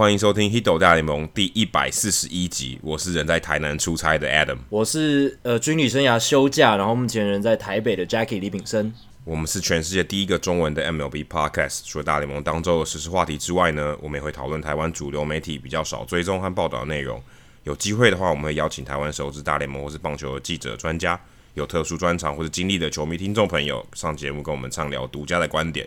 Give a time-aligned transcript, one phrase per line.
[0.00, 2.78] 欢迎收听《Hito 大联盟》第一百四十一集。
[2.82, 8.90] 我是人在台南出差的 Adam，我是呃军旅生涯休假，然后目前人在台北的 Jackie 李炳生。
[9.24, 11.82] 我们是全世界第一个中文的 MLB Podcast。
[11.84, 17.22] 除了大联盟当周的时事话题之外呢，我们也会讨论台湾主流媒体比较少追踪和报道的内容。
[17.64, 21.20] 有机会的话，我们会邀请台湾熟知大联盟或是棒球的记者、专家，
[21.52, 25.86] 有特殊专长或者经历的球迷听众朋友上节目跟我们畅聊独家的观点。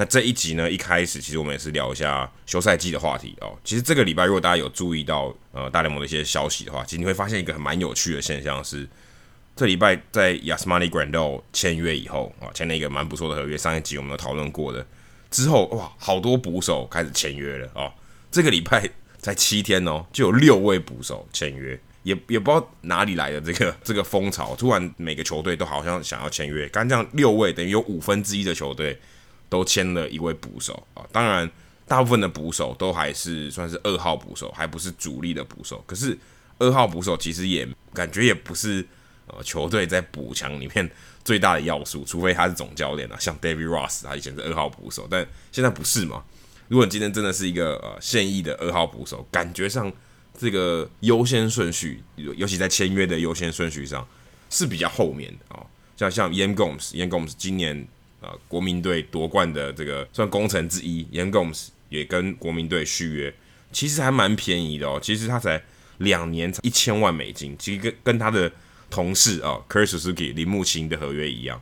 [0.00, 3.58] 那这一集呢，一开始其实我们也是聊一下休赛季的话题哦。
[3.64, 8.88] 其实这个礼拜，如果大家有注意到呃大联盟的一些消息的话，其实你会发现一个很蛮有趣的现象是，
[9.56, 13.58] 这礼拜在 Yasmani Grandal 签约以后啊，签了一个蛮不错的合约。
[13.58, 14.86] 上一集我们有讨论过的
[15.32, 17.92] 之后，哇，好多捕手开始签约了哦。
[18.30, 26.68] 这个礼拜才七天哦，就有六位捕手签约，也也不知道哪里来的这个这个风潮，突然每个球队都好像想要签约。
[26.68, 28.96] 刚这样六位等于有五分之一的球队。
[29.48, 31.50] 都签了一位捕手啊，当然
[31.86, 35.82] 大部分的捕手都还是算是二号捕手，还不是主力的捕手。
[35.86, 36.16] 可是
[36.58, 38.86] 二号捕手其实也感觉也不是
[39.26, 40.90] 呃球队在补强里面
[41.24, 46.22] 最大的要素，除非他是总教练啊，像 David Ross，他以前是二号捕手，但现在不是嘛。
[46.68, 49.90] 如果今天真的是一个呃现役的二号捕手，感觉上
[50.36, 54.06] 这个优先顺序，尤其在签约的优先顺序上
[54.50, 55.64] 是比较后面的啊。
[55.96, 57.88] 像像 Yan Gomes，Yan Gomes 今年。
[58.20, 63.34] 啊，国民队夺冠的这个算功臣之一 y a n g o m s 也跟国民队续约，
[63.72, 64.98] 其实还蛮便宜的哦。
[65.00, 65.62] 其实他才
[65.98, 68.50] 两年才一千万美金，其实跟跟他的
[68.90, 71.60] 同事啊，Kurt Suzuki 铃木晴的合约一样。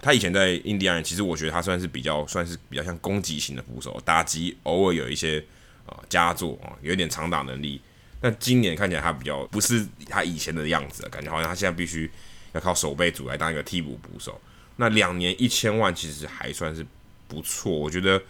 [0.00, 5.38] 他以前在印第安人，其实我觉得他算是比较算是比较像攻击型的捕手，打击偶尔有一些
[5.86, 7.80] 啊佳作啊，有一点长打能力。
[8.20, 12.10] 但今年看起来他比较不是他以前的样子，感觉好像他现在必须
[12.52, 14.40] 要靠守备组来当一个替补捕手。
[14.76, 16.84] 那两年一千万其实还算是
[17.28, 18.20] 不错，我觉得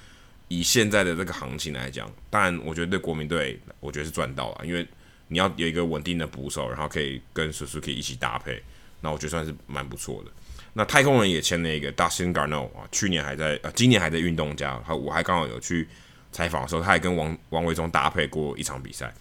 [0.49, 4.87] 以现在的这个行情来讲，当然我觉得对国民队，我觉得是赚到了，因为
[5.29, 8.63] 你要有一个稳定的捕手，然后可以跟 Suzuki 一起搭配，
[9.01, 10.31] 那我觉得算是蛮不错的。
[10.75, 15.89] 那太空人也签了一个 Dustin Garno 啊，去年还在啊，今年还在运动家，我还刚好有去
[16.33, 19.13] 采访的时候，他还跟王王维忠搭配过一场比赛。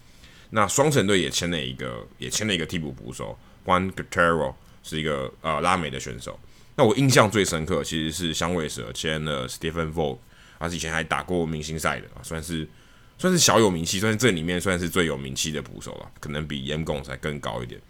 [0.50, 6.38] 那双城队也签了一个，也签了一个替补捕手 Juan Guerrero，是一个呃拉美的选手。
[6.74, 10.18] 那我印象最深刻其实是香尾蛇签了 Stephen Vogt，
[10.58, 12.66] 他是以前还打过明星赛的啊，算是
[13.18, 17.80] 算是小有名气，算是这里面算是最有名气的捕手了，可能比 Yan Gomes 才更高一点。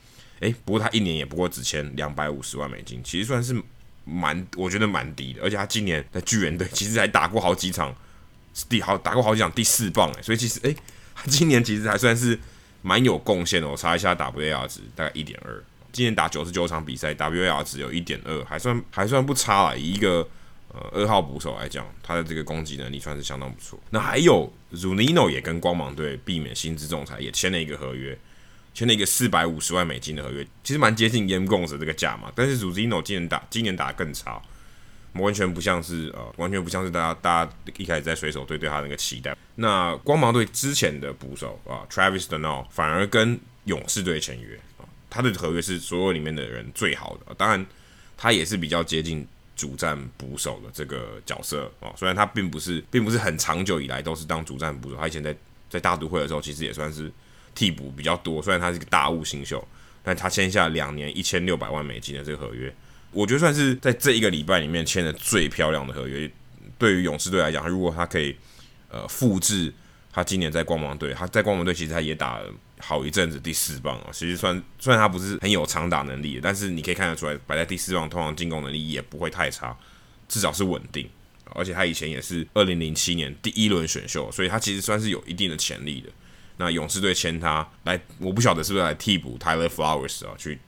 [0.41, 3.55] 诶、不过他一年也不过只签两百五十万美金，其实算是
[4.05, 5.43] 蛮，我觉得蛮低的。
[5.43, 7.95] 而且他今年在巨人队 其实还打过好几场，
[8.69, 10.77] 第好打过好几场第四棒诶，所以其实诶、
[11.15, 12.37] 他今年其实还算是
[12.83, 13.69] 蛮有贡献的。
[13.69, 15.63] 我查一下 WAR 值，大概一点二。
[15.93, 19.77] 今年打九十九场比赛，WAR 只有一点二，还算还算不差啦。
[19.77, 20.27] 以一个
[20.69, 23.79] 呃二号捕手来讲，他的这个攻击能力算是相当不错。
[23.91, 28.19] 那还有 Zunino 也跟光芒队避免薪资仲裁，也签了一个合约，
[28.73, 32.33] 签了一个四百五十万美金的合约，其实蛮接近 Yan Gomes 这个价嘛。
[32.35, 34.41] 但是 Zunino 今年打今年打得更差，
[35.13, 39.37] 完全不像是呃完全不像是大家大家一开始在水手队对他那个期待。
[39.57, 44.59] 那光芒队之前的捕手啊 Travis d'Arnaud 反而跟勇士队签约。
[45.15, 47.67] 他的合约是所有里面的人最好的，当然
[48.17, 51.93] 他也是比较接近主战捕手的这个角色啊。
[51.95, 55.37] 虽然他并不是，并不是很长久以来都是当主战捕手，他以前在
[55.69, 57.13] 在大都会的时候其实也算是
[57.55, 58.41] 替补比较多。
[58.41, 59.63] 虽然他是一个大物新秀，
[60.03, 62.75] 但他签下两年一千六百万美金的这个合约，
[63.11, 66.31] 我觉得算是在这一个礼拜里面签的最漂亮的合约。
[66.79, 68.35] 对于勇士队来讲，如果他可以
[68.89, 69.71] 呃复制
[70.11, 72.51] 他今年在光芒队，他在光芒队其实他也打了。
[72.85, 79.77] 好一阵子第四棒啊，其实算虽然他不是很有长打能力，但是你可以看得出来，摆在第四棒通常进攻能力也不会太差，
[80.29, 81.09] 至少是稳定。
[81.55, 86.09] 而且他以前也是二零零七年第一轮选秀，所以他其实算是有一定的潜力的。
[86.57, 90.59] 那勇士队签他来，我不晓得是不是来替补 Tyler Flowers 啊，去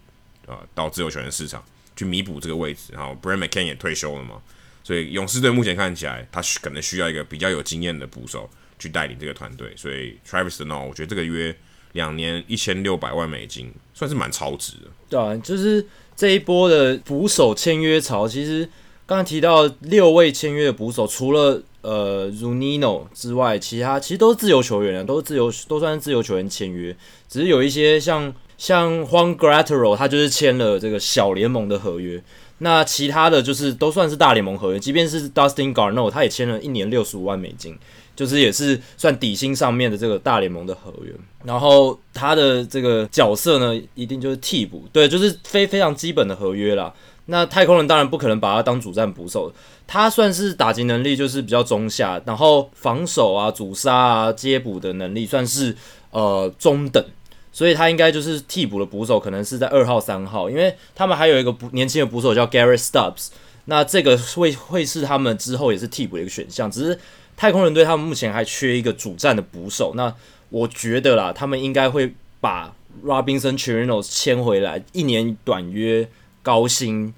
[0.47, 1.65] 啊到自由球员市场
[1.97, 2.93] 去弥补这个位置。
[2.93, 4.41] 然后 Brett McCann 也退休了嘛，
[4.85, 9.73] 所以勇士队目前看起来他可能需要一个比较有经验的捕手去带领这个团队。
[9.77, 11.57] 所以 Travis d'Arnaud 我觉得这个约。
[11.94, 14.88] 两年一千六百万美金，算是蛮超值的。
[15.08, 18.69] 对啊，就是这一波的捕手签约潮，其实
[19.06, 26.96] 刚才提到六位签约的捕手，除了呃 Zunino 之外，其他其实都是自由球员啊，都是自由，都算是自由球员签约。
[27.29, 32.23] 只是有一些像像 Juan Guerrero，他就是签了这个小联盟的合约。
[32.58, 37.76] 那其他的就是都算是大联盟合约，即便是 Dustin Garneau，他也签了一年六十五万美金。
[38.17, 41.13] 就是也是算底薪上面的这个大联盟的合约。
[41.45, 46.93] 然后他的这个角色呢，一定就是替补，对，就是非非常基本的合约啦。
[47.27, 49.51] 那太空人当然不可能把他当主战捕手，
[49.87, 55.75] 他算是打击能力就是比较中下，然后防守啊、阻杀啊、接捕的能力算是
[56.11, 57.03] 呃中等，
[57.51, 63.29] 所以他应该就是替补的捕手，可能是在二号、三号，因为他们还有一个年轻的捕手叫 Garrett Stubbs，
[63.65, 66.99] 那这个会会是他们之后也是替补的一个选项，只是
[67.37, 70.15] 太空人队他们目前还缺一个主战的捕手，那
[70.51, 76.09] 我觉得啦，他们应该会把 Robinson Chirinos 签回来，一年短约。
[76.45, 77.15] 高薪，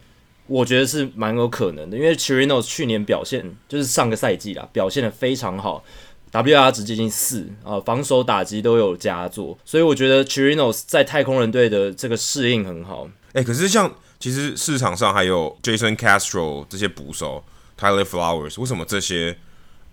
[0.46, 5.82] 我觉得是蛮有可能的，因为 Chirinos 去年表现就是上个赛季啦，表现的非常好
[6.30, 13.08] ，WR 值接近四啊，防守打击都有佳作，所以我觉得 Chirinos 在太空人队的这个适应很好。
[13.32, 17.42] 哎、可是像其实市场上还有 Jason Castro 这些捕手
[17.76, 19.36] ，Tyler Flowers，为什么这些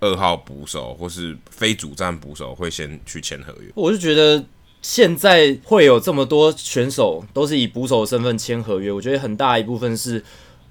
[0.03, 3.71] 二号捕手或是非主战捕手会先去签合约？
[3.75, 4.43] 我就觉得。
[4.85, 10.21] 现在会有这么多选手都是以捕手的身份签合约，我觉得很大一部分是，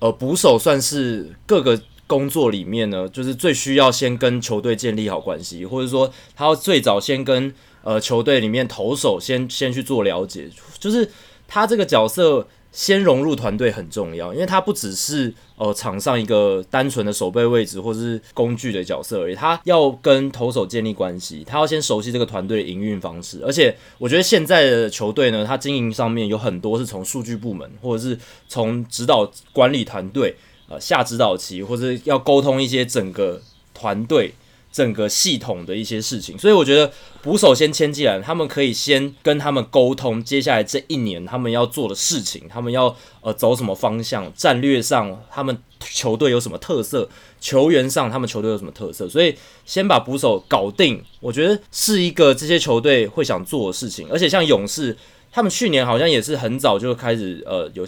[0.00, 10.46] 呃，捕手算是各个工作里面呢，就是最需要先跟球队建立好关系，或者说他要最早先跟呃球队里面投手先先去做了解，
[10.78, 11.10] 就是
[11.48, 12.46] 他这个角色。
[12.72, 23.42] 先融入团队很重要，因为他不只是呃场上一个单纯的守备位置或是工具的角色而已，他要跟投手建立关系，他要先熟悉这个团队的营运方式。
[23.44, 30.34] 而且我觉得现在的球队呢，他经营上面有很多是从数据部门或者是从指导管理团队
[30.68, 33.40] 呃下指导棋，或者要沟通一些整个
[33.74, 34.32] 团队。
[34.72, 36.90] 整个系统的一些事情，所以我觉得
[37.20, 47.06] 捕手先签进来，他们可以先跟他们沟通，接下来这一年他们要做的事情，他们要呃走什么方向，战略上他们球队有什么特色，
[47.38, 49.36] 球员上他们球队有什么特色，所以
[49.66, 54.96] 先把捕手搞定，我觉得是一个这些球队会想做的事情，而且像勇士，
[55.30, 57.86] 他们去年好像也是很早就开始呃有。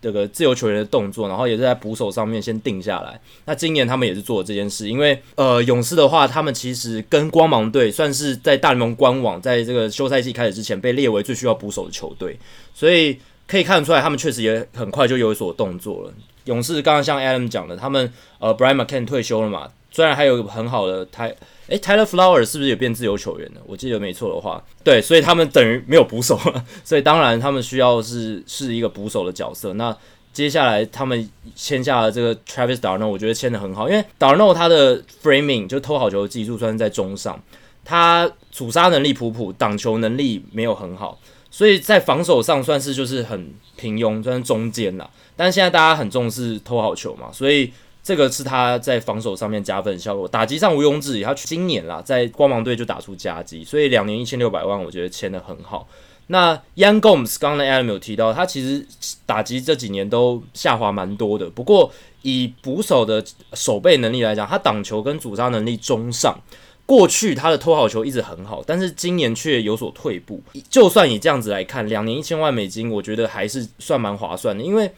[0.00, 3.20] 这个自由球员的动作，然后也是在捕手上面先定下来。
[3.44, 12.38] 那今年他们也是做了这件事，因为呃，勇士的话，他们其实跟光芒队算是在大联盟官网，在这个休赛季开始之前被列为最需要捕手的球队，
[12.74, 16.12] 所以可以看得出来，他们确实也很快就有所动作了。
[16.44, 21.34] 勇士刚刚像 Adam 讲的，他们呃，Brian McCann 退休了嘛，虽然还有很好的台。
[21.68, 23.60] 诶，Tyler Flower 是不是也变自由球员了？
[23.64, 29.72] 我记得没错的话，对，所以他们等于没有捕手了，所以当然他们需要是是一个捕手的角色。
[29.72, 29.96] 那
[30.34, 37.42] 接下来他们签下了这个 Travis darna，我觉得签得很好，因为 d'Arnaud 他的 framing 就偷好球的技术算是在中上，
[37.82, 41.18] 他阻杀能力普普，挡球能力没有很好，
[41.50, 45.08] 所以在防守上算是就是很平庸，算是中间啦。
[45.34, 47.72] 但是现在大家很重视偷好球嘛，所以。
[48.06, 51.24] 这个是他在防守上面加分的效果，打击上毋庸置疑。
[51.24, 55.88] 他今年啦，在光芒队就打出佳绩，所以两年一千六百万，我觉得签得很好。
[56.28, 58.86] 那 Yan Gomes 刚刚的 Adam 有提到，他其实
[59.26, 61.50] 打击这几年都下滑蛮多的。
[61.50, 61.90] 不过
[62.22, 66.38] 以捕手的守备能力来讲，他挡球跟阻杀能力中上。
[66.86, 70.40] 过去他的投好球一直很好，但是今年却有所退步。
[70.70, 74.88] 就算以这样子来看，两年一千万美金，我觉得还是算蛮划算的，因为。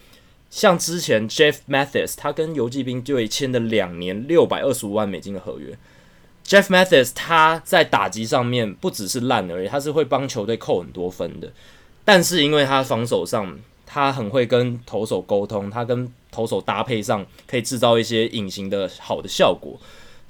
[0.51, 5.77] 像之前 Jeff Mathis，他跟游骑兵队签的两年六百二十五万美金的合约。
[6.47, 11.53] Jeff Mathis 他在打击上面不只是烂而已，他是会帮球队扣很多分的。
[12.05, 19.79] 但是因为他防守上，他很会跟投手沟通，他跟投手搭配上可以制造一些隐形的好的效果。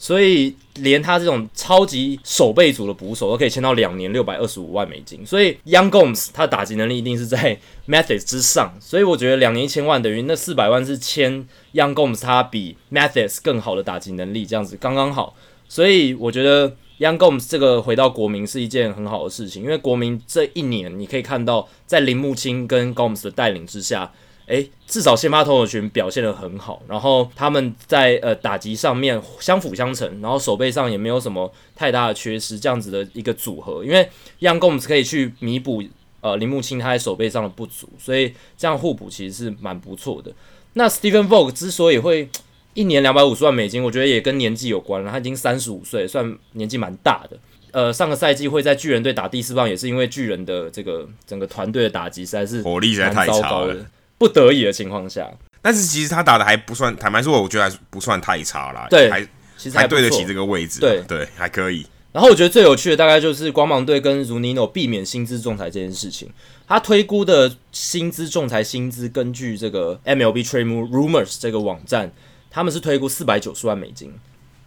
[0.00, 15.34] 所以连他这种超级守备组的捕手都可以签到两年六百二十五万美金，所以 Young Gomes 他的打击能力一定是在 Mathis 之上，所以我觉得两年一千万等于那四百万是签 Young Gomes，他比 Mathis 更好的打击能力，这样子刚刚好。
[15.68, 24.12] 所以我觉得 Young Gomes 这个回到国民是一件很好的事情，因为国民这一年你可以看到在铃木清跟 Gomes 的带领之下。
[24.48, 34.08] 诶，至少先发投手群表现得很好，然后他们在呃打击上面相辅相成，然后手背上也没有什么太大的缺失，这样子的一个组合，因为
[34.40, 35.82] Young Gomes 可以去弥补
[36.22, 40.32] 呃铃木清他在手背上的不足，所以这样互补其实是蛮不错的。
[40.72, 42.28] 那 Stephen Vogt 之所以会
[42.72, 47.38] 一年两百五十万美金，我觉得也跟年纪有关了，他已经三十五岁，算年纪蛮大的。
[47.70, 53.76] 呃，上个赛季会在巨人队打第四棒，也是因为巨人的这个整个团队的打击实在是火力实在太差了。
[54.18, 55.30] 不得已的情况下，
[55.62, 58.86] 但是其实他打的还不算，坦白说，我觉得还不算太差啦。
[58.90, 59.20] 对，还
[59.56, 60.80] 其实还，还对得起这个位置。
[60.80, 61.86] 对对，还可以。
[62.10, 66.28] 然后我觉得最有趣的大概就是光芒队跟 Zunino 避免薪资仲裁这件事情。
[66.66, 72.12] 他推估的薪资仲裁薪资，根据这个 MLB Trade Rumors 这个网站，
[72.50, 74.12] 他们是推估四百九十万美金。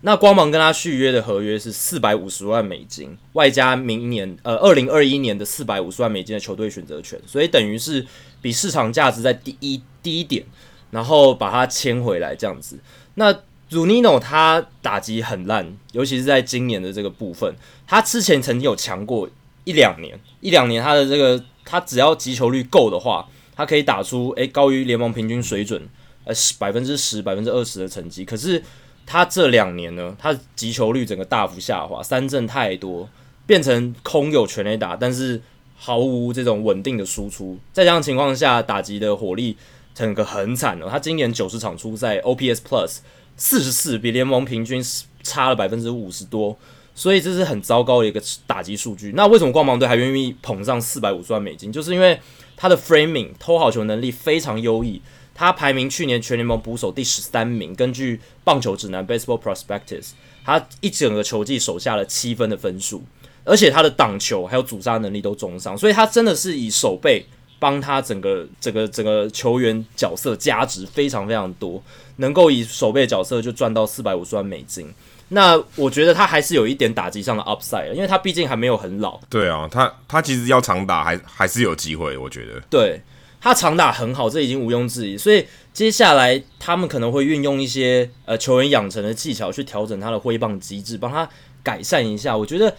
[0.03, 8.05] 那光芒跟他续约的合约是四百五十万美金，外加明年呃二零二一年的四百五十万美金的球队选择权，所以等于是
[8.41, 10.43] 比市场价值在低一低一点，
[10.89, 12.79] 然后把它签回来这样子。
[13.15, 13.33] 那
[13.69, 17.55] Zunino 他打击很烂，尤其是在今年的这个部分，
[17.85, 19.29] 他之前曾经有强过
[19.63, 25.81] 一两年，一两年他的这个他只要击球率够的话，他可以打出诶、高于联盟平均水准
[26.25, 28.63] 呃百分之十百分之二十的成绩，可是。
[29.03, 33.09] 他这两年呢，他击球率整个大幅下滑，三振太多，
[33.45, 35.41] 变成空有全垒打，但是
[35.83, 37.57] 毫无这种稳定的输出。
[37.73, 39.57] 在这样情况下，打击的火力
[39.95, 40.87] 整个很惨了。
[40.87, 42.97] 他今年九十场出赛，OPS Plus
[43.35, 44.79] 四十四，比联盟平均
[45.23, 46.55] 差了百分之五十多，
[46.93, 49.13] 所以这是很糟糕的一个打击数据。
[49.15, 51.71] 那为什么光芒队还愿意捧上四百五十万美金？
[51.71, 52.19] 就是因为
[52.55, 55.01] 他的 Framing 偷好球能力非常优异。
[55.33, 60.09] 他排名去年全联盟捕手第十三名，根据棒球指南 Baseball Prospectus，
[60.45, 63.01] 他一整个球季守下了七分的分数，
[63.43, 67.25] 而且他的挡球还有阻杀能力都中上，所以他真的是以手背
[67.59, 71.81] 帮他整个整个整个球员角色加值非常非常多，
[72.17, 74.91] 能够以手背角色就赚到四百五十万美金。
[75.29, 79.19] 那我觉得他还是有一点打击上的 upside，因为他毕竟还没有很老。
[79.29, 82.61] 对啊，他他其实要长打还还是有机会，我觉得。
[82.69, 83.01] 对。
[83.43, 85.17] 他长打很好，这已经毋庸置疑。
[85.17, 85.43] 所以
[85.73, 91.27] 接下来他们可能会运用一些呃球员养成的技巧去调整他的挥棒机制，帮他
[91.63, 92.37] 改善一下。
[92.37, 92.71] 我觉得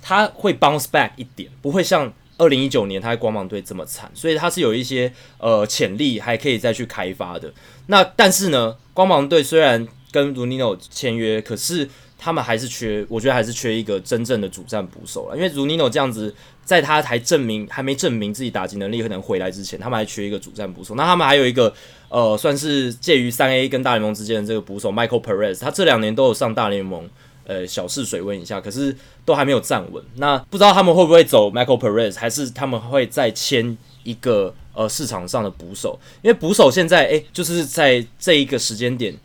[0.00, 4.10] 他会 bounce back 一点，不会像二零一九年他在光芒队这么惨。
[4.14, 7.52] 所以他是有一些呃潜力还可以再去开发的。
[7.86, 16.34] 那但是呢，光芒队虽然跟 Runino 签约，可是他们还是缺，我觉得还是缺一个真正的主战捕手了，因为 Runino 这样子。
[16.68, 20.94] 在他还证明还没证明自己打击能力可能回来之前，他们还缺一个主战捕手。
[20.96, 21.72] 那他们还有一个
[22.10, 27.08] 呃，算是介于三 A 跟大联盟之间的这个捕手 Michael Perez，他这两年都有上大联盟，
[27.48, 30.04] 呃，小试水温一下，可是都还没有站稳。
[30.16, 35.98] 那不知道他们会不会走 Michael Perez，还是他们会再签一个呃市场上的捕手？
[36.20, 39.16] 因为捕手现在诶、就是在这一个时间点，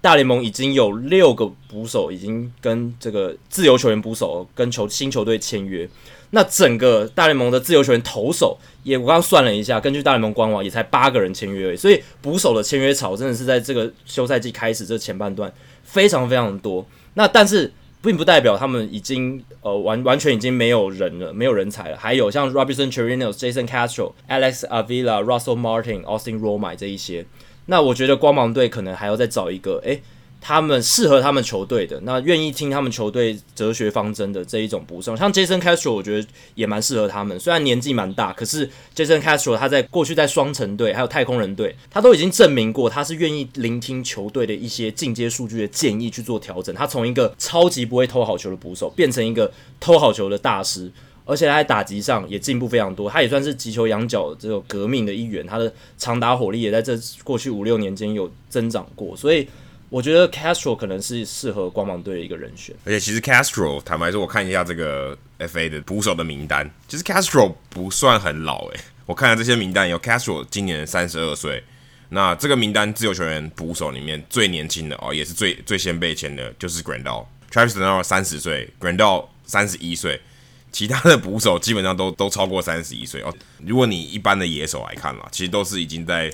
[0.00, 5.88] 大联盟已经有六个捕手已经跟这个自由球员捕手跟球新球队签约。
[6.30, 16.86] 那整个大联盟的自由球员投手也，我刚刚算了一下，根据大联盟官网也才八个人签约，所以捕手的签约潮真的是在这个休赛季开始这前半段非常非常多。
[17.16, 21.96] 那但是并不代表他们已经呃完完全已经没有人了，没有人才了。
[21.96, 27.24] 还有像 Robinson Chirinos、Jason Castro、Alex Avila、Russell Martin、Austin Romine 这一些，
[27.66, 30.02] 那我觉得光芒队可能还要再找一个诶。
[30.40, 37.38] 他们适合他们球队的，那愿意听他们球队哲学方针的这一种捕手，像 Jason Castro，我觉得也蛮适合他们。
[37.40, 46.72] 虽然年纪蛮大，可是 Jason Castro 他在过去在双城队还有太空人队，他都已经证明过他是愿意聆听球队的一些进阶数据的建议去做调整。
[46.72, 49.50] 他从一个超级不会偷好球的捕手，变成一个
[49.80, 50.88] 偷好球的大师，
[51.24, 53.10] 而且他在打击上也进步非常多。
[53.10, 59.48] 他也算是击球仰角这种革命的一员，他的长打火力也在这过去五六年间有增长过，所以。
[59.88, 68.80] 我觉得 Castro 可能是适合光芒队的一个人选，而且其实 Castro 坦白说，我看一下这个 FA 的捕手的名单，其实 Castro 不算很老诶。
[69.06, 71.62] 我看了这些名单，有 Castro 今年三十二岁，
[72.08, 80.20] 那这个名单自由球员捕手里面最年轻的哦，也是最最先被签的，就是 Grandal，Travis d'Arnaud 三十岁，Grandal 三十一岁，
[80.72, 83.32] 其他的捕手基本上都都超过三十一岁哦。
[83.64, 86.32] 如果你一般的野手来看啦，其实都是已经在。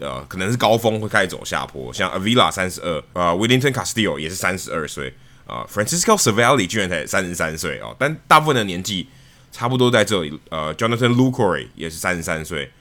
[0.00, 5.14] 呃，可能是高峰会开始走下坡，像 Avila 三十二，呃，Willington Castillo 也是三十二岁，
[5.46, 9.08] 啊，Francisco Cervelli 居然才三十三岁哦，但大部分的年纪
[9.52, 12.72] 差不多在这里，呃，Jonathan Lucory 也是三十三岁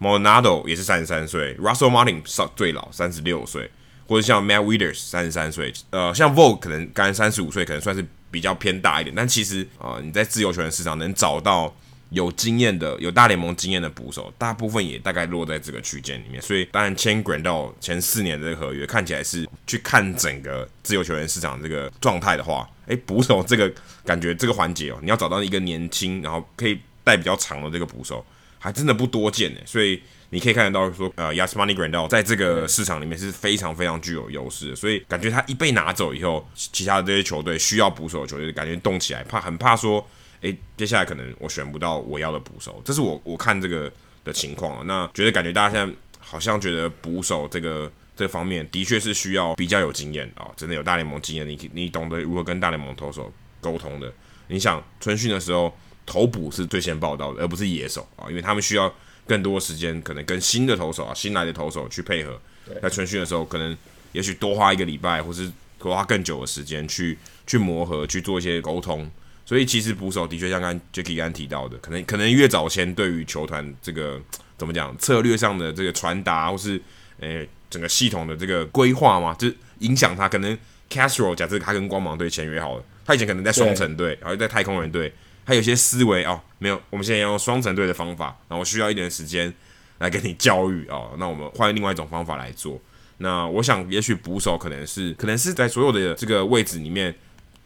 [0.00, 2.22] ，Monado 也是三十三岁，Russell Martin
[2.56, 3.70] 最老三十六岁，
[4.08, 11.76] 或者像 Matt Wieters 三十三岁，呃，像 Vogue 可能刚三十五岁，可能算是比较偏大一点，但其实啊，呃，你在自由球员市场能找到。
[12.14, 16.40] 有经验的、有大联盟经验的捕手，大部分也大概落在这个区间里面。
[16.40, 23.70] 所以，当然签 Grandal 前四年的这个合约，看起来是去看整个自由球员市场这个状态的话，诶，捕手这个
[24.06, 28.24] 感觉这个环节哦，你要找到一个年轻，然后可以带比较长的这个捕手，
[28.58, 29.60] 还真的不多见呢。
[29.66, 34.76] 所以你可以看得到说，呃，Yasmani Grandal 在这个市场里面是非常非常具有优势的。
[34.76, 40.06] 所以感觉他一被拿走以后，其他的这些球队需要捕手的球队感觉动起来，怕很怕说。
[40.44, 43.90] 诶，接下来可能我选不到我要的捕手，这是我我看这个
[44.24, 44.82] 的情况啊。
[44.86, 53.32] 那觉得感觉大家现在好像觉得捕手这个这个方面的确是需要比较有经验啊，真的有大联盟经验，你你懂得如何跟大联盟投手
[53.62, 54.12] 沟通的。
[54.48, 55.74] 你想春训的时候
[56.04, 58.94] 投捕是最先报道的，而不是野手啊，因为他们需要
[59.26, 62.38] 更多时间，可能跟新的投手啊、新来的投手去配合。
[62.82, 63.74] 在春训的时候，可能
[64.12, 69.10] 也许多花一个礼拜，或是多花更久的时间去去磨合，去做一些沟通。
[69.46, 74.20] 所以其实捕手的确像刚 Jacky 刚提到的，可能可能越早签对于球团这个
[74.56, 76.80] 怎么讲策略上的这个传达，或是
[77.20, 79.48] 诶、整个系统的这个规划嘛，就
[79.80, 80.28] 影响他。
[80.28, 80.56] 可能
[80.90, 85.12] Castro 假设他跟光芒队签约好了，他以前可能在双城队，然后在太空人队，
[85.44, 89.52] 他有些思维哦，没有，我们现在要用双城队的方法，然后需要一点时间
[89.98, 92.80] 来给你教育哦，那我们换另外一种方法来做。
[93.18, 97.14] 那我想，也许捕手可能是可能是在所有的这个位置里面，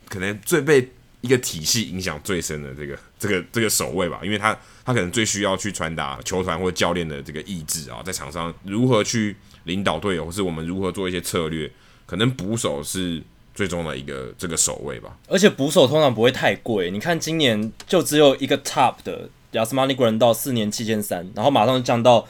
[0.08, 11.70] 可能最被一个体系影响最深的这个这个这个守卫吧，因为他他可能最需要去传达球团或教练的这个意志啊，在场上如何去领导队友，或是我们如何做一些策略，
[12.06, 13.22] 可能捕手是
[13.54, 15.16] 最终的一个这个守卫吧。
[15.26, 22.28] 而且捕手通常不会太贵，你看今年就只有一个 top 的 Yasmani Grandal 四年七千三，然后马上就降到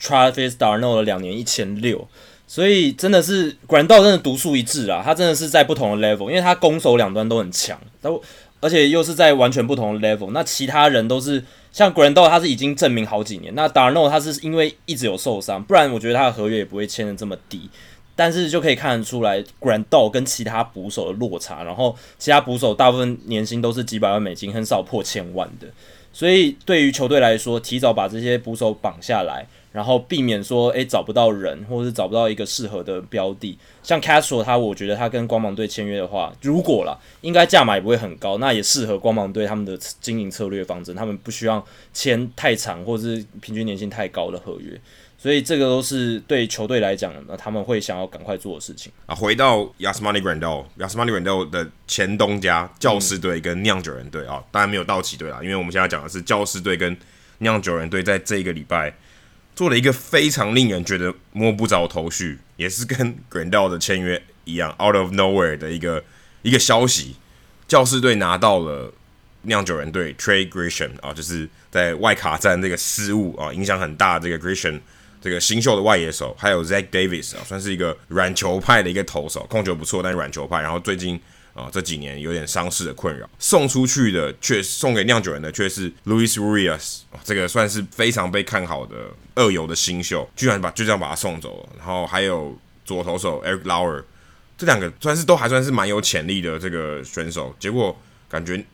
[0.00, 2.08] Travis d'Arnaud 两年一千六。
[2.46, 5.00] 所以真的是管道真的独树一帜啊！
[5.04, 8.22] 他真的是在不同的 level，因为他攻守两端都很强，都
[8.60, 10.30] 而且又是在完全不同的 level。
[10.32, 11.42] 那其他人都是
[11.72, 13.54] 像 Grandol，他是已经证明好几年。
[13.54, 17.68] 那 d'Arnaud 他是因为一直有受伤，不然我觉得他的合约也不会签得这么低。
[18.16, 25.66] 但是就可以看得出来，Grandol 跟其他捕手的落差，然后其他捕手大部分年薪都是几百万美金，很少破千万的。
[26.12, 29.46] 所以对于球队来说，提早把这些捕手绑下来。
[29.72, 33.56] 然后避免说，诶找不到人，或者是找不到一个适合的标的。
[33.82, 44.76] 像 Castro 他，我觉得他跟光芒队签约的话，如果啦，应该价码也不会很高，那也适合光芒队他们的经营策略方针，他们不需要签太长或者是平均年薪太高的合约。
[45.16, 48.90] 所以这个都是对球队来讲，那他们会想要赶快做的事情。
[49.04, 56.96] 啊，回到 Yasmani Grandal，Yasmani Grandal 的前东家教士队跟酿酒人队啊，当然没有道奇队啦，因为我们现在讲的是教士队跟
[57.38, 58.92] 酿酒人队在这一个礼拜。
[59.54, 66.02] 做了一个非常令人觉得摸不着头绪，也是跟 Grandal 的签约一样 out of nowhere 的一个
[66.42, 67.16] 一个消息。
[67.68, 68.92] 教士队拿到了
[69.42, 74.80] 酿酒人队 Trey Grisham 啊，就是在外卡战这个失误啊，影响很大这个 Grisham
[75.20, 80.60] 这个新秀的外野手，还有 Zach Davis 啊，算是一个软球派的一个投手，控球不错，但是软球派。
[80.62, 81.20] 然后最近。
[81.60, 88.96] 啊，这几年有点伤势的困扰，送出去的却送给酿酒人的却是 Louis Urias，这个算是非常被看好的
[89.34, 91.68] 二游的新秀，居然把就这样把他送走了。
[91.76, 94.02] 然后还有左投手 Eric Lauer，
[94.56, 97.94] 这两个算是都还算是蛮有潜力的这个选手，结果
[98.28, 98.64] 感觉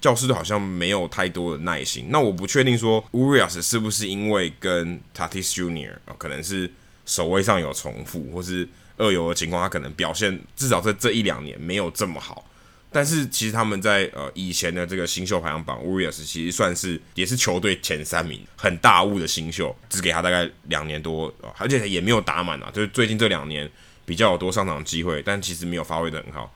[0.00, 2.08] 教师都好像没有太多的耐心。
[2.10, 6.70] 那我不确定说 Urias 是不是因为跟 Tatis Junior 啊，可能是
[7.06, 8.68] 守卫上有重复，或是。
[8.96, 12.48] 二游的情况，他可能表现至少在这一两年没有这么好，
[12.92, 23.68] 但是其实他们在呃以前的这个新秀排行榜，Urias 其实算是也是球队前三名，很大物的新秀，只给他大概两年多，而且也没有打满啊，就是最近这两年
[24.04, 26.54] 比较有多上场机会，但其实没有发挥得很好，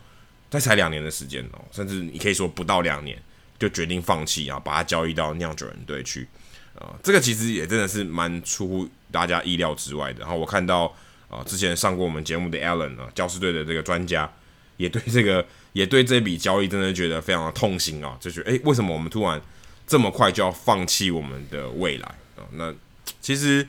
[0.48, 3.20] 但才两年的时间哦，甚至你可以说不到两年
[3.58, 6.28] 就决定放弃啊，把他交易到酿酒人队去
[6.78, 10.20] 啊，这个其实也真的是蛮出乎大家意料之外的。
[10.20, 10.94] 然后我看到。
[11.28, 14.30] 啊，之前上过我们节目的 Allen 啊，教师队的这个专家，
[14.76, 19.40] 也对这个也对这笔交易真的觉得非常的痛心啊，就觉得诶，为什么我们突然
[19.86, 22.44] 这么快就要放弃我们的未来啊？
[22.52, 22.74] 那
[23.20, 23.66] 其实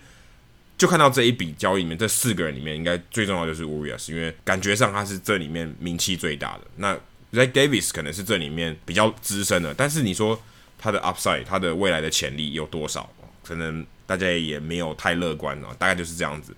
[0.78, 6.62] 就看到这一笔交易里面，这四个人里面，应该最重要就是 Urias，因为感觉上他是这里面名气最大的。
[6.78, 6.96] 那
[7.34, 10.42] Zach Davis 可能是这里面比较资深的，但是你说
[10.78, 13.12] 他的 upside，他的未来的潜力有多少？
[13.44, 16.56] 可能大家也没有太乐观啊，大概就是这样子。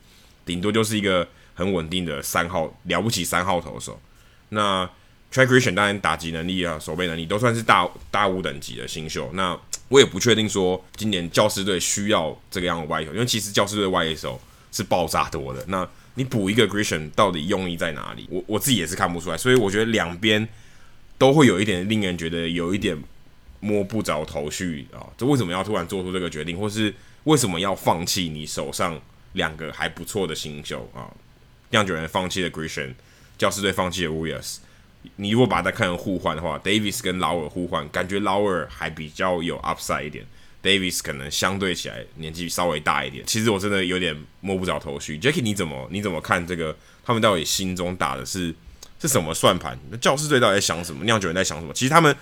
[0.52, 3.98] 顶多就是一个很稳定的三号，了不起三号投手。
[4.50, 4.84] 那
[5.32, 9.32] Trey Grisham 当然打击能力啊、守备能力都算是大大五等级的新秀。
[9.34, 14.38] 那 我也不确定说今年教师队需要这个样的外野手，因为其实教师队外野手
[14.74, 15.64] 是爆炸多的。
[15.70, 18.28] 那你补一个 g r i s i o n 到底用意在哪里？
[18.30, 19.38] 我我自己也是看不出来。
[19.38, 20.46] 所以我觉得两边
[21.18, 23.02] 都会有一点令人觉得有一点
[23.62, 25.08] 摸不着头绪啊。
[25.18, 29.00] 这为什么要突然做出这个决定，或是为什么要放弃你手上？
[29.34, 31.10] 两个还不错的新秀啊，
[31.70, 32.94] 酿酒人放弃了 Grisham，
[33.38, 34.58] 教师队放弃了 Urias。
[35.16, 40.24] 你如果把它看成互换的话，Davis 跟劳尔互换，感觉劳尔还比较有 upside 一点
[40.62, 43.26] ，Davis 可能相对起来年纪稍微大一点。
[43.26, 45.18] 其实我真的有点摸不着头绪。
[45.18, 46.76] ，Jackie 你怎么你怎么看这个？
[47.04, 48.54] 他们到底心中打的是
[49.00, 49.76] 是什么算盘？
[49.90, 51.04] 那教师队到底在想什么？
[51.06, 51.74] 酿酒人在想什么？
[51.74, 52.16] 其实他们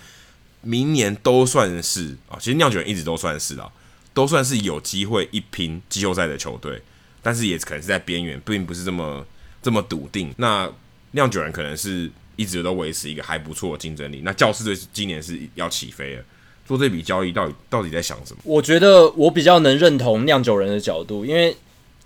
[0.62, 3.70] 明年都算是啊，其实酿酒人一直都算是啊，
[4.14, 6.80] 都算是有机会一拼季后赛的球队。
[7.22, 9.24] 但是也可能是在边缘，并不是这么
[9.62, 10.32] 这么笃定。
[10.36, 10.70] 那
[11.12, 14.22] 酿酒人可能是一直都维持一个还不错的竞争力。
[14.24, 16.22] 那教士队今年是要起飞了，
[16.66, 18.40] 做这笔交易到底到底在想什么？
[18.44, 21.56] 我觉得我比较能认同酿酒人的角度，因为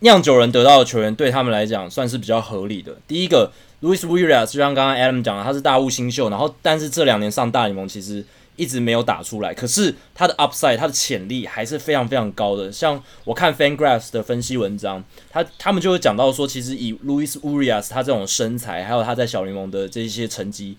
[0.00, 2.98] 酿酒人得到的球员对他们来讲算是比较合理的。
[3.07, 8.24] 第一个，Luis Urias 就像刚刚 Adam 讲的，他是大物新秀，然后但是这两年上大联盟其实
[8.57, 12.71] 一直没有打出来，可是他的 upside 他的潜力还是非常非常高的。
[12.71, 20.77] 像我看 FanGraphs 的分析文章，他他们就会讲到说，其实以 Luis Urias 他这种身材，还有他在小联盟的这一些成绩，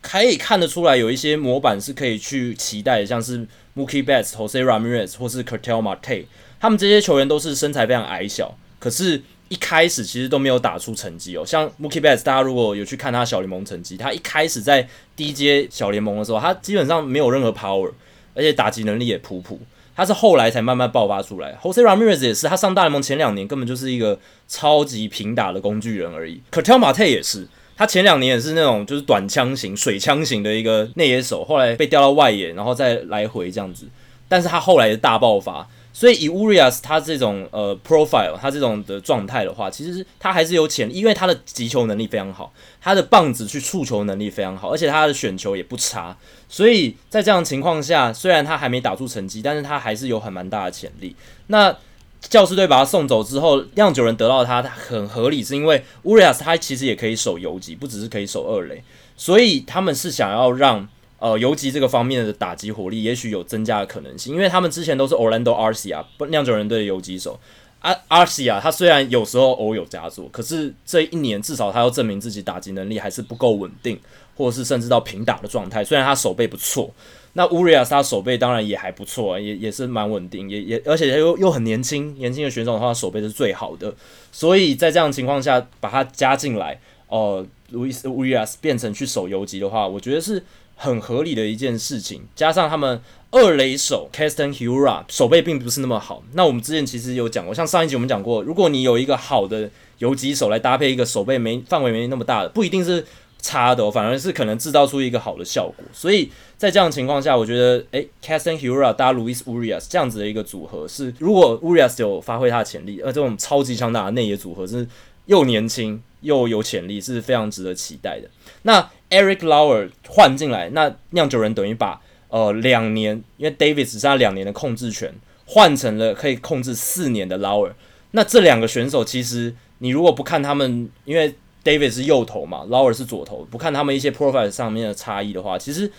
[0.00, 6.26] 可以看得出来有一些模板是可以去期待的，像是 Mookie Betts、Jose Ramirez 或是 Ketel Marte。
[6.58, 11.44] 他们这些球员都是身材非常矮小，可是，一开始其实都没有打出成绩哦。
[11.46, 17.92] 像 Mookie Betts，大家如果有去看他小联盟成绩，他一开始在低阶小联盟的时候，他基本上没有任何 power，
[18.34, 19.60] 而且打击能力也普普。
[19.94, 21.56] 他是后来才慢慢爆发出来。
[21.62, 26.42] Jose Ramirez 也是，他上大联盟前两年根本就是一个超级平打的工具人而已。
[26.50, 33.86] Ketel Marte 也是，他前两年也是那种就是短枪型、水枪型的一个内野手，后来被调到外野，然后再来回这样子。
[34.28, 35.66] 但是他后来的大爆发。
[35.98, 46.14] 所以以 Urias 他这种呃 profile，他这种的状态的话，其实他还是有潜力，因为他的击球能力非常好，他的棒子去触球能力非常好，而且他的选球也不差。
[46.50, 51.16] 所以在这样的情况下，虽然他还没打出成绩，但是他还是有很蛮大的潜力。
[51.46, 51.74] 那
[52.20, 58.84] 教师队把他送走之后，酿酒人得到他，他很合理，是因为 Urias 他其实也可以守游击，不只是可以守二垒，
[59.16, 60.86] 所以他们是想要让。
[61.18, 67.40] 呃，游击这个方面的打击火力也许有增加的可能性，因为他们之前都是 Orlando Arcia 酿酒人队的游击手。
[67.80, 73.98] 啊，Arcia 他虽然有时候偶有佳作，可是这一年至少他要证明自己打击能力还是不够稳定，
[74.34, 75.84] 或者是甚至到平打的状态。
[75.84, 76.92] 虽然他手背不错，
[77.34, 83.94] 那 Urias 他手背当然也还不错，也也是蛮稳定，也也而且他又又很年轻，年轻的选手的话手背是最好的。
[84.32, 90.42] 所以在这样的情况下把他加进来，哦、呃，Luis Urias 变成去守游击的话，我觉得是。
[90.76, 96.22] 很合理的一件事情，加上他们二垒手 Keston Hiura 手背并不是那么好。
[96.34, 103.04] 那我们之前其实有讲过，像上一集我们讲过，如果你有一个好的游击手来搭配一个手背没范围没那么大的，不一定是
[103.40, 105.84] 差的哦，反而是可能制造出一个好的效果。
[105.92, 114.86] 所以在这样的情况下，我觉得诶 Keston Hiura 搭 Luis Urias 这样子的一个组合是，如果 Urias 有发挥他的潜力，而这种超级强大的内野组合是
[115.26, 118.28] 又年轻又有潜力，是非常值得期待的。
[118.62, 125.14] 那 Eric Lauer 换进来，那酿酒人等于把呃两年，因为 David 只剩下两年的控制权，
[125.44, 127.72] 换成了可以控制四年的 Lauer。
[128.10, 135.90] 那这两个选手其实你如果不看他们，因为 David 是右投嘛，Lauer 是左投，不看他们一些 profile 上面的差异的话，其实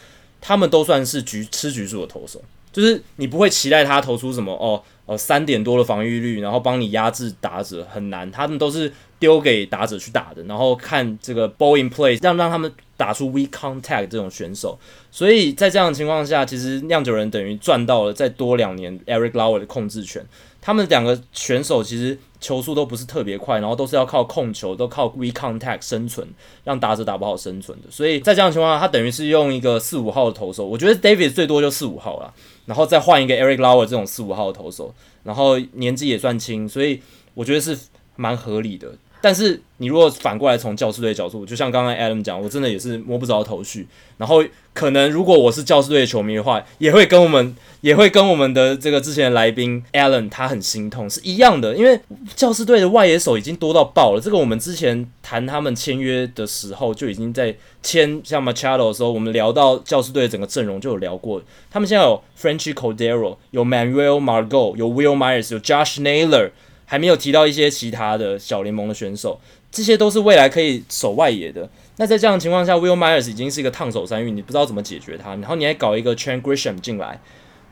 [0.41, 2.41] 他们都算是局吃局数的投手，
[2.73, 12.69] 就是你不会期待他投出什么哦哦三点多的防御率，然后帮你压制打者很难，他们都是丢给打者去打的，然后看这个 ball in play 让让他们。
[12.97, 14.77] 打出 We contact 这种选手，
[15.11, 20.25] 所以在这样的情况下，其实酿酒人等于赚到了再多两年 Eric Lauer 的控制权。
[20.59, 26.27] 他们两个选手其实球速都不是特别快，然后都是要靠控球，都靠 We contact 生存，
[26.65, 27.87] 让打者打不好生存的。
[27.89, 32.33] 所以在这样的情况下，他等于是用一个四五号的投手，我觉得 David 最多就四五号了，
[32.65, 36.99] 然后再换一个 Eric Lauer 这种四五号的投手，然后年纪也算轻，所以
[37.33, 37.77] 我觉得是
[38.17, 38.93] 蛮合理的。
[39.27, 43.85] 但是你如果反过来从教士队的角度，就像刚刚 Adam 讲，我真的也是摸不着头绪。
[44.15, 44.41] 然后
[44.73, 51.75] 可能如果我是教士队的球迷的话，也会跟我们也会跟我们的这个之前的来宾 Alan 他很心痛，是一样的。
[51.75, 51.99] 因为
[52.37, 54.21] 教士队的外野手已经多到爆了。
[54.21, 61.41] 这个我们之前谈他们签约的时候就已经在签像 Machado 的时候，我们聊到教士队整个阵容就有聊过。
[61.69, 66.51] 他们现在有 Frenchy Cordero，有 Manuel Margot，有 Will Myers，有 Josh Naylor。
[66.89, 69.37] 还没有提到一些其他的小联盟的选手，
[69.69, 71.69] 这些都是未来可以守外野的。
[71.97, 75.31] 那在这样的情况下，Will Myers 已经是一个烫手山芋，你不知道怎么解决他。
[75.31, 77.19] 然后你还搞一个 Trent Grisham 进来，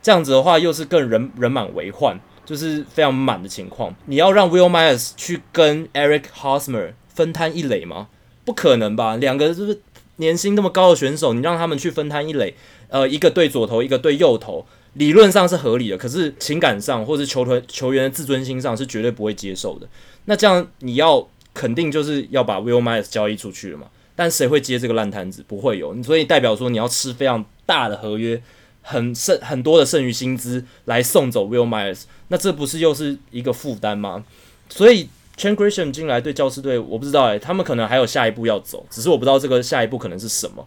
[0.02, 3.94] 这样子的话又是更人人满为患，就是非常满的情况。
[4.04, 8.08] 你要让 Will Myers 去跟 Eric Hosmer 分摊一垒吗？
[8.44, 9.16] 不可能吧？
[9.16, 9.80] 两个就是
[10.16, 12.54] 年薪那么高的选手，你让他们去分摊一垒，
[12.88, 14.66] 呃，一个对左投，一个对右投。
[14.96, 19.88] 理论上是合理的，可是情感上或是球团球员的自尊心上是绝对不会接受的。
[20.24, 23.86] 那这样你要肯定就是要把 Will Myers 交易出去了嘛？
[24.14, 25.44] 但谁会接这个烂摊子？
[25.46, 28.42] 不会有，所以代表说你要吃非常大的合约，
[28.80, 34.24] 很剩很多的剩余薪资来送走 Will Myers，那这不是又是一个负担吗？
[34.70, 40.66] 所以 Trent Grisham 进来对教师队，我不知道诶、他们可能还有下一步要走，只是我不知道这个下一步可能是什么。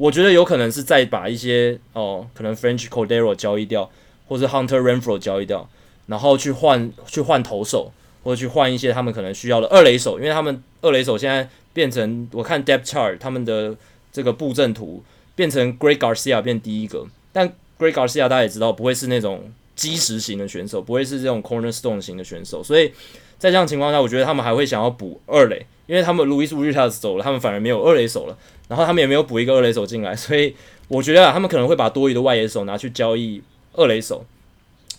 [0.00, 3.90] 我觉得有可能是再把一些哦，可能 French Cordero 交易掉，
[4.26, 5.68] 或者 Hunter Renfro 交易掉，
[6.06, 7.92] 然后去换去换投手，
[8.24, 13.76] 或者去换一些他们可能需要的二垒手，因为他们二垒手现在变成我看 Depth Chart 他们的
[14.10, 17.46] 这个布阵图变成 Greg Garcia 变第一个，但
[17.78, 22.64] Greg Garcia 大家也知道不会是那种基石型的选手，不会是这种 cornerstone 型的选手。
[22.64, 22.90] 所以
[23.40, 28.36] 在这样情况下，我觉得他们还会想要补二垒，因为他们 Luis Urias 走了，他们反而没有二垒手了，
[28.68, 30.54] 然后他们也没有补一个二垒手进来，所以
[30.86, 34.24] 我觉得啊，他们可能会把多余的外野手拿去交易二垒手。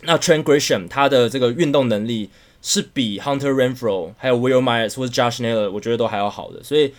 [0.02, 2.28] 那 Trent Grisham 他的这个运动能力
[2.60, 6.92] 是比 Hunter Renfro 还有 Will Myers 或者 Josh Naylor 我觉得都还要好的，所以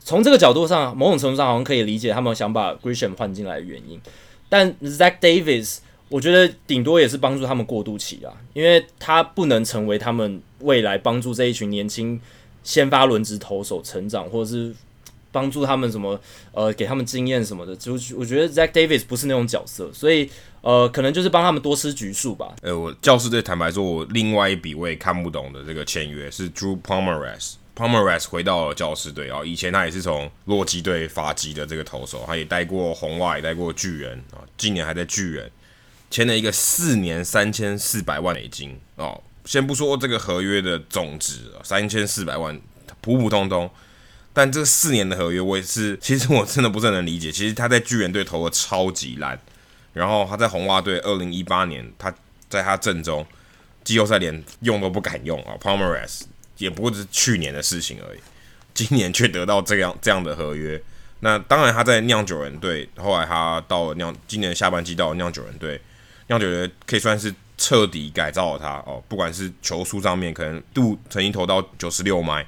[0.00, 4.00] 从这个角度上，某种程度上好像可以理解他们想把 Grisham 换进来的原因。
[4.48, 5.78] 但 Zach Davis
[6.08, 12.20] 我觉得顶多也是帮助他们过渡期啊，因为他不能成为他们未来帮助这一群年轻
[12.62, 14.74] 先发轮值投手成长，或者是
[15.32, 16.18] 帮助他们什么
[16.52, 17.74] 呃给他们经验什么的。
[17.76, 22.54] 就我觉得 Zach Davis 不是那种角色，所以呃可能就是帮他们多吃局数吧。
[22.62, 27.54] 呃，我教士队坦白说，我另外一笔我也看不懂的这个签约是 Drew Pomeranz。
[27.76, 35.50] Pomeranz 回到了教士队啊，以前他也是从洛基队发迹的这个投手，他也带过红袜，也带过巨人啊，今年还在巨人
[36.10, 39.22] 签了一个四年三千四百万美金哦。
[39.44, 42.60] 先不说这个合约的总值三千四百万
[43.00, 43.70] 普普通通，
[44.32, 47.30] 但这四年的合约我也是， 其实我真的不是很能理解。
[47.30, 49.38] 其实他在巨人队投的超级烂，
[49.92, 52.12] 然后他在红袜队二零一八年他
[52.48, 53.24] 在他阵中
[53.84, 56.22] 季后赛连用都不敢用啊，Pomeranz。
[56.58, 58.18] 也不过是去年的事情而已，
[58.72, 60.82] 今年却得到这样这样的合约。
[61.20, 65.78] 那当然，他在酿酒人队，后来他到了酿，今年下半季到了酿酒人队，
[66.28, 69.02] 酿酒人可以算是彻底改造了他哦。
[69.08, 72.46] 不管是球速上面，可能度曾经投到九十六迈，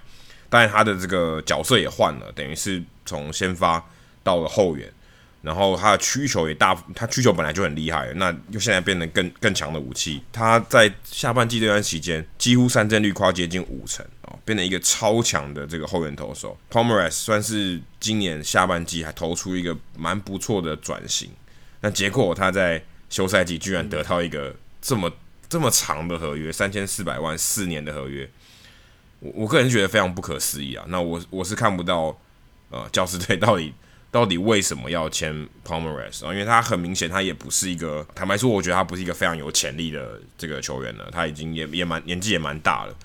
[0.48, 3.84] 当然他的这个角色也换了，等于是从先发
[4.22, 4.92] 到了后援。
[5.40, 10.20] 然后他的曲球也大，他曲球本来就很厉害，那又现在变得更更强的武器。
[10.32, 16.58] 他在下半季这段期间，几乎三振率快接近五成哦，变成一个超强的这个后援投手。
[16.68, 21.30] ，Pomeres 算是今年下半季还投出一个蛮不错的转型。
[21.80, 25.10] 那结果他在休赛季居然得到一个这么
[25.48, 28.28] 这么长的合约，三千四百万四年的合约，
[29.20, 30.84] 我我个人觉得非常不可思议啊。
[30.88, 32.18] 那我我是看不到
[32.70, 33.72] 呃教师队 到底。
[34.10, 36.32] 到底为什么要签 Pomeranz 啊？
[36.32, 41.10] 因为他很明显，他也不是一个，坦白说，我觉得他不是一个非常有潜力的这个球员了。
[41.12, 42.96] 他已经也也蛮年纪也蛮大了。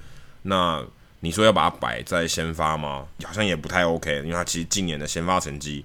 [0.44, 0.82] 那
[1.20, 3.06] 你说要把他摆在先发吗？
[3.26, 5.84] 好像也不太 OK，因为他其实今年的先发成绩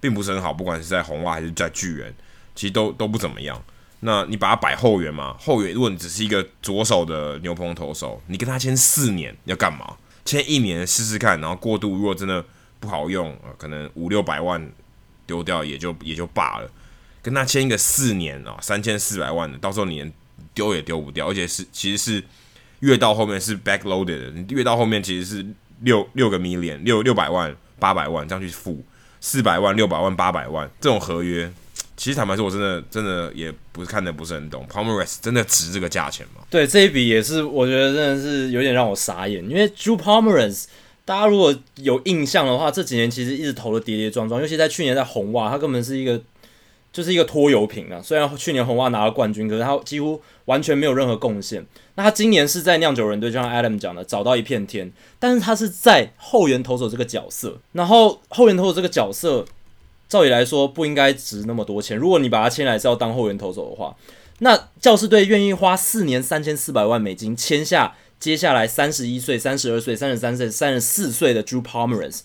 [0.00, 2.12] 并不是很好，不管是在红袜还是在巨人，
[2.56, 3.62] 其实都都不怎么样。
[4.00, 5.36] 那你把他摆后援嘛？
[5.38, 9.96] 后援如果你只是一个左手的牛棚投手，你跟他签四年要干嘛？
[10.24, 12.44] 签一年试试看，然后过渡，如果真的。
[12.78, 14.70] 不好用啊，可能五六百万
[15.26, 16.70] 丢掉也就 也就罢了，
[17.22, 20.12] 跟他签一个四年啊，三千四百万的，到时候你连
[20.52, 22.22] 丢也丢不掉，而且是其实是
[22.80, 25.46] 越到后面是 backloaded 的，你越到后面其实是
[25.80, 28.84] 六六个 million 六六百万八百万这样去付
[29.22, 31.50] 四百万六百万八百万这种合约，
[31.96, 36.42] 其实坦白说，我真的真的也不是看得不是很懂，Pomeranz 真的值这个价钱吗？
[36.50, 40.64] 对，这一笔也是我觉得真的是有点让我傻眼，因为 Drew Pomeranz。
[41.06, 46.20] 大家如果有印象的话，这几年其实一直投的跌跌撞撞，尤其在去年在红袜，他根本是一个
[46.92, 48.02] 就是一个拖油瓶啊。
[48.02, 51.64] 虽然去年红袜拿了冠军，可是他几乎完全没有任何贡献。
[51.94, 54.92] 那他今年是在酿酒人队，就像 Adam 讲的，找到一片天。
[55.20, 59.44] 但是他是在后援投手这个角色，然后后援投手这个角色，
[60.08, 61.96] 照理来说不应该值那么多钱。
[61.96, 63.96] 如果你把他签来是要当后援投手的话，
[64.38, 67.94] 那教士队愿意花四年三千四百万美金签下。
[68.18, 72.20] 接下来三十一岁、三十二岁、三十三岁、三十四岁的 Drew Pomeranz，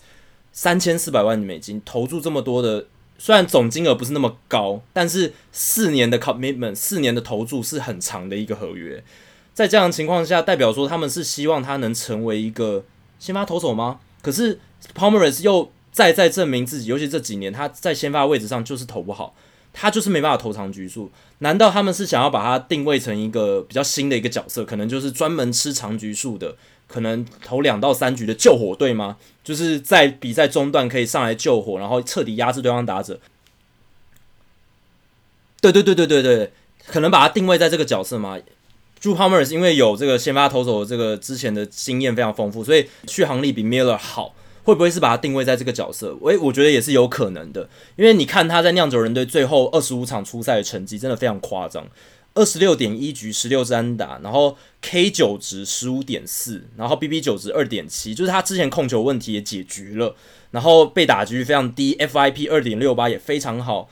[0.50, 2.86] 三千四百万美金投注这么多的，
[3.18, 9.04] 虽然总金额不是那么高，但是四年的 commitment，四年的投注是很长的一个合约。
[9.52, 12.82] 在这样的情况下，代表说他们是希望他能成为一个
[13.18, 14.00] 先发投手吗？
[14.22, 14.58] 可是
[14.94, 19.34] Pomeranz 又再再证明自己，尤其这几年他在先发位置上就是投不好。
[19.74, 26.54] 他就是没办法投长局数，难道他们是想要把他定位成一个比较新的一个角色，可能就是专门吃长局数的，
[26.86, 29.16] 可能投两到三局的救火队吗？
[29.42, 33.18] 就是在比赛中段可以上来救火，然后彻底压制对方打者。
[35.62, 36.52] 对对对对对对，
[36.86, 38.36] 可能把他定位在这个角色吗
[39.00, 44.34] ？Drew Pomeranz 因为有这个先发投手的这个之前的经验非常丰富，所以续航力比 Miller 好。
[44.64, 46.16] 会不会是把他定位在这个角色？
[46.24, 51.86] 诶，我觉得也是有可能的，因为你看他在酿酒人队最后二十五场出赛的成绩真的非常夸张，
[52.34, 60.14] 二十六点一局十六支安打，然后 K 九值十五点四，然后 BB 九值二点七，就是他之前控球问题也解决了，
[60.52, 63.88] 然后被打击率非常低，FIP 二点六八也非常好，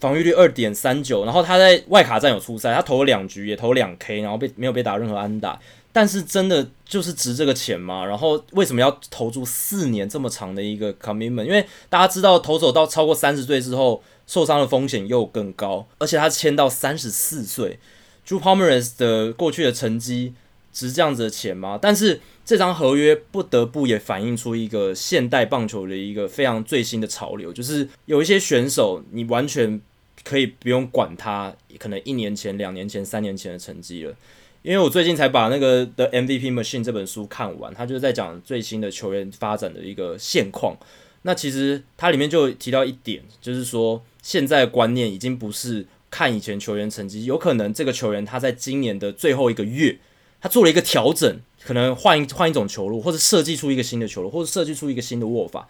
[0.00, 5.58] 防御率二点三九，然后他在外卡战有出赛，他投了两局也投两 K，然后被没有被打任何安打。
[5.92, 8.04] 但是真的就是值这个钱吗？
[8.04, 11.44] 然后为什么要投注四年这么长的一个 commitment？
[11.44, 17.78] 因为大家知道投手到超过三十岁之后受伤的风险又更高，而且他签到三十四岁
[18.26, 20.34] Drew Pomeranz 的过去的成绩
[20.72, 21.78] 值这样子的钱吗？
[21.80, 29.80] 但是这张合约不得不也反映出一个现代棒球的一个非常最新的潮流，就是有一些选手你完全
[30.22, 34.14] 可以不用管他，可能一年前、两年前、三年前的成绩了。
[34.62, 40.76] 因为我最近才把那个《The MVP Machine》这本书看完，他就是在讲最新的球员发展的一个现况。
[41.22, 49.98] 那其实它里面就提到一点，就是说现在观念已经不是看以前球员成绩，有可能这个球员他在今年的最后一个月，
[50.40, 55.68] 他做了一个调整，可能换一换一种球路，或者设计出一个新的球路，或者设计出一个新的握法，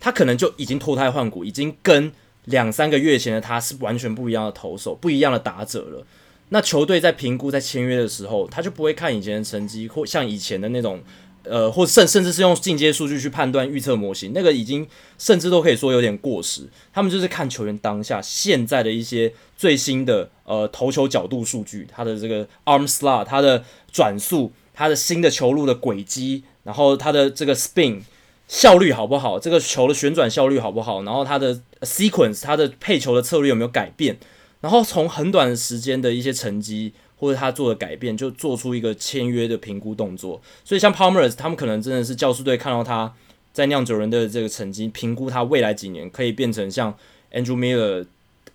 [0.00, 2.10] 他可能就已经脱胎换骨，已经跟
[2.46, 6.06] 两三个月前的他是完全不一样的投手，不一样的打者了。
[6.50, 11.02] 那球队在评估、在签约的时候，他就不会看以前的成绩，或像以前的那种，
[11.42, 14.86] 呃，或甚甚至是用进阶数据去判断预测模型，那个已经
[15.18, 16.68] 甚至都可以说有点过时。
[16.92, 28.02] 他们就是看球员当下现在的一些最新的呃投球角度数据，他的这个 arm slot，他的转速，他的新的球路的轨迹，然后他的这个 spin
[28.46, 34.16] 效率好不好，这个球的旋转效率好不好，然后他的 sequence，他的配球的策略有没有改变。
[34.60, 40.40] 然后从很短的时间的一些成绩或者他做的改变，就做出一个签约的评估动作。
[40.64, 43.14] 所以像 Palmer，他们可能真的是教士队看到他
[43.52, 46.96] 在酿酒人的这个成绩，评估他未来几年可以变成像
[47.32, 48.06] Andrew Miller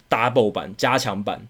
[0.09, 1.47] Double 版加强版，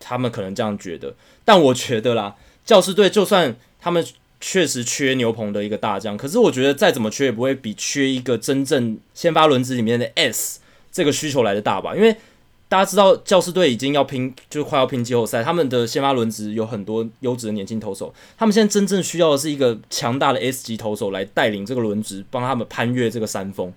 [0.00, 1.14] 他们可能这样觉得。
[1.44, 4.04] 但我觉得啦，教士队就算他们
[4.40, 12.16] 确实缺牛棚的一个大将，可是我觉得再怎么缺也不会比缺一个真正先发轮子里面的 S 这个需求来的大吧，因为。
[12.68, 15.42] 大家知道，教士队已经要拼，就快要拼季后赛。
[15.42, 23.72] 他们的先发轮值有很多优质的年轻投手，他们现在真正需要的是一个强大的 S 级投手来带领这个轮值，帮他们攀越这个山峰。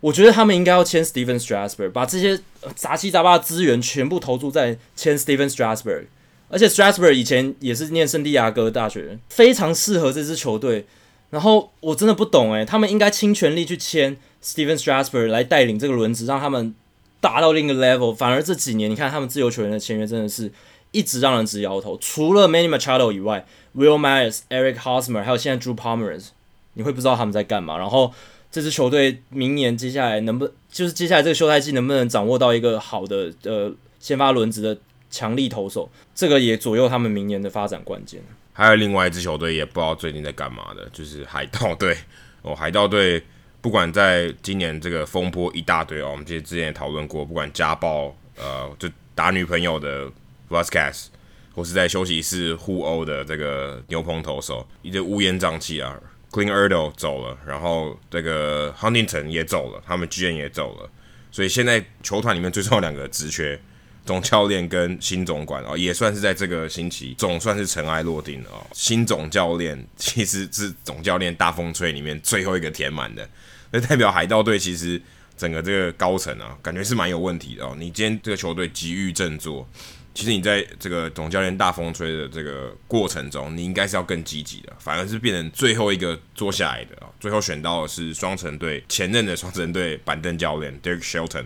[0.00, 2.38] 我觉得他们应该要签 Stephen Strasburg，把这些
[2.74, 6.04] 杂七杂八的资源全部投注在签 Stephen Strasburg。
[6.50, 10.84] 而且 Strasburg 以前也是念圣地亚哥大学，非常适合这支球队。
[11.30, 16.74] 然后我真的不懂诶，他们应该倾全力去签 Stephen Strasburg 来带领这个轮值，让他们。
[17.20, 20.52] 达到另一个 level，反而这几年你看他们自由球员的签约真的是
[20.92, 21.96] 一直让人直摇头。
[21.98, 26.28] 除了 Many Machado 以外，Will Myers、Eric Hosmer，还有现在 Drew Pomeranz，
[26.74, 27.78] 你会不知道他们在干嘛。
[27.78, 28.12] 然后
[28.52, 34.78] 这支球队明年接下来能不就是接下来这个休赛季能不能掌握到一个好的呃先发轮值的
[35.10, 38.20] 强力投手，这个也左右他们明年的发展关键。
[38.52, 41.96] 还有另外一支球队也不知道最近在干嘛的，就是海盗队
[42.42, 43.22] 哦，海盗队。
[43.60, 50.10] 不管在今年这个风波一大堆哦，我们其实之前也讨论过，不管家暴，呃，就打女朋友的
[50.48, 51.06] Vasquez，
[51.54, 55.98] 或是在休息室互殴的这个牛棚投手，一直乌烟瘴气啊。
[56.30, 60.90] Clint Hurdle 走了，然后这个 Huntington 也走了，他们 GM 也走了，
[61.30, 63.58] 所以现在球团里面最重要两个职缺，
[64.06, 68.66] 总教练跟新总管哦，也算是在这个星期总算是尘埃落定了哦。
[68.72, 73.28] 新总教练其实是总教练大风吹里面最后一个填满的。
[73.72, 75.02] 那代表海盗队其实
[75.36, 77.74] 整个这个高层啊，感觉是蛮有问题的哦。
[77.76, 79.68] 你今天这个球队急于振作，
[80.14, 87.10] 其实你在这个总教练大风吹的这个过程中，你应该是要更积极的，反而是变成最后一个坐下来的啊。
[87.18, 91.44] 最后选到的是双城队前任的双城队板凳教练 Derek Shelton，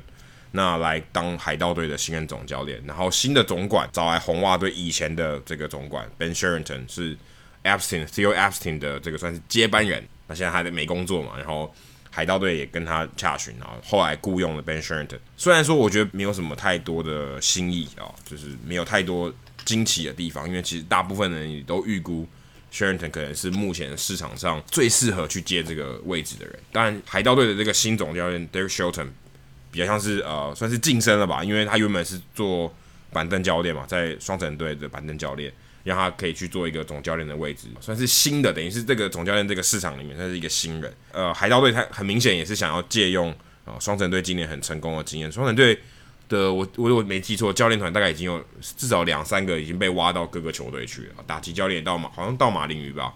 [0.52, 2.82] 那来当海盗队的新任总教练。
[2.86, 7.16] 然后新的总管找来红袜队以前的这个总管 Ben Cherington 是
[7.64, 11.74] Epstein Theo Epstein 的这个算是接班人，那现在还在没工作嘛，然后。
[12.12, 15.20] 海盗队也跟他洽询，然后后来雇佣了 Ben Cherington。
[15.36, 19.32] 虽然说我觉得没有什么太多的新意啊，就是没有太多
[19.64, 22.26] 惊奇的地方，因为其实大部分人也都预估
[22.72, 26.58] Cherington 可能是目前市场上最适合去接这个位置的人。
[26.72, 29.06] 但，海盗队的这个新总教练 Derek Shelton
[29.70, 32.72] 比较像是呃算是晋升了吧，因为他原本是做
[33.12, 35.52] 板凳教练嘛，在双城队的板凳教练。
[35.82, 40.92] 让他可以去做一个总教练的位置，算是新的，等于是这个总教练这个市场里面，他是一个新人。
[41.10, 43.30] 呃，海盗队他很明显也是想要借用
[43.64, 45.32] 啊双城队今年很成功的经验。
[45.32, 45.80] 双城队
[46.28, 48.44] 的我我我没记错，教练团大概已经有
[48.76, 53.14] 至少两三个已经被挖到各个球队去了，打击教练到马好像到马林鱼吧，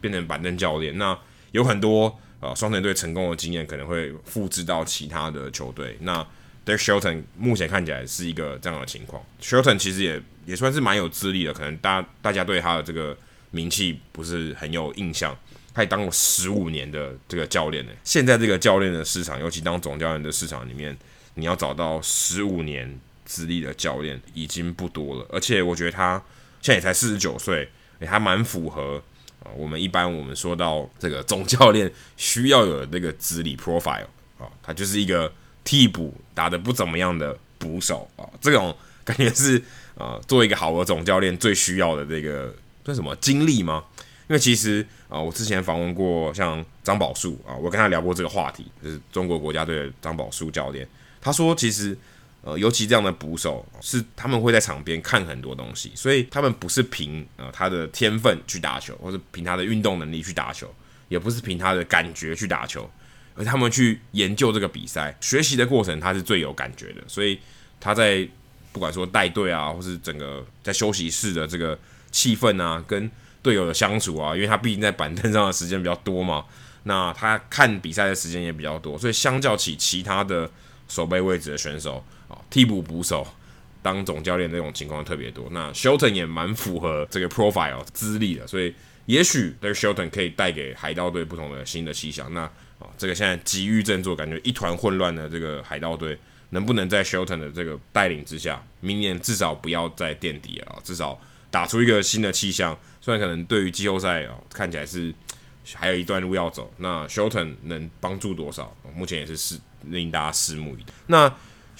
[0.00, 0.98] 变成板凳教练。
[0.98, 1.16] 那
[1.52, 5.96] 有很多呃双城队成功的经验可能会复制到其他的球队。
[6.00, 6.22] 那
[6.66, 9.24] Derek Shelton 目前看起来是一个这样的情况。
[9.40, 13.16] Shelton 其实也也算是蛮有资历的，可能大大家对他的这个
[13.52, 15.34] 名气不是很有印象。
[15.74, 17.92] 他也当过十五年的这个教练呢。
[18.04, 20.94] 现在这个教练的市场，尤其当总教练的市场里面，
[21.34, 25.26] 你要找到十五年资历的教练已经不多了。
[25.30, 26.22] 而且我觉得他
[26.60, 27.66] 现在也才四十九岁，
[28.00, 29.02] 也还蛮符合
[29.44, 29.50] 啊。
[29.56, 34.06] 我们一般我们说到这个总教练需要有那个资历 profile
[34.38, 35.32] 啊，他就是一个。
[35.64, 39.62] 替补打得不怎么样的捕手啊，这种感觉是
[39.94, 43.84] 呃，做一个好的总教练最需要的这个叫什么经历吗？
[44.28, 50.84] 因为其实啊、我之前访问过像张宝树啊，我跟他聊过这个话题，就是中国国家队的张宝树教练，
[51.20, 51.96] 他说其实
[52.42, 60.68] 呃，尤其这样的捕手是他们会在场边看很多东西，所以他们不是凭呃他的天分去打球，或是凭他的运动能力去打球，
[61.08, 62.90] 也不是凭他的感觉去打球，
[63.36, 67.38] 而他们去研究这个比赛，学习的过程他是最有感觉的，所以
[67.78, 68.28] 他在
[68.72, 71.78] 不管说带队啊，或是整个在休息室的这个
[72.10, 73.08] 气氛啊，跟
[73.40, 76.44] 队友的相处啊，因为他毕竟在板凳上的时间比较多嘛，
[76.82, 80.50] 那他看比赛的时间也比较多，所以相较起其他的
[80.88, 83.26] 守备位置的选手啊，替补捕手
[83.82, 85.48] 当总教练这种情况特别多。
[85.50, 88.74] 那 Shelton 也蛮符合这个 profile 资历的，所以
[89.06, 92.32] 也许这个 Shelton 可以带给海盗队不同的新的气象。
[92.32, 92.42] 那
[92.78, 96.18] 啊，这个现在急于振作，感觉一团混乱的这个海盗队，
[96.50, 101.20] 能不能在 Shelton 的这个带领之下，明年至少不要再垫底了啊，至少
[101.50, 102.76] 打出一个新的气象。
[103.00, 105.12] 虽然可能对于季后赛哦，看起来是
[105.74, 108.76] 还有一段路要走，那 Shelton 能帮助多少？
[108.94, 110.92] 目前也是是令大家拭目以待。
[111.06, 111.32] 那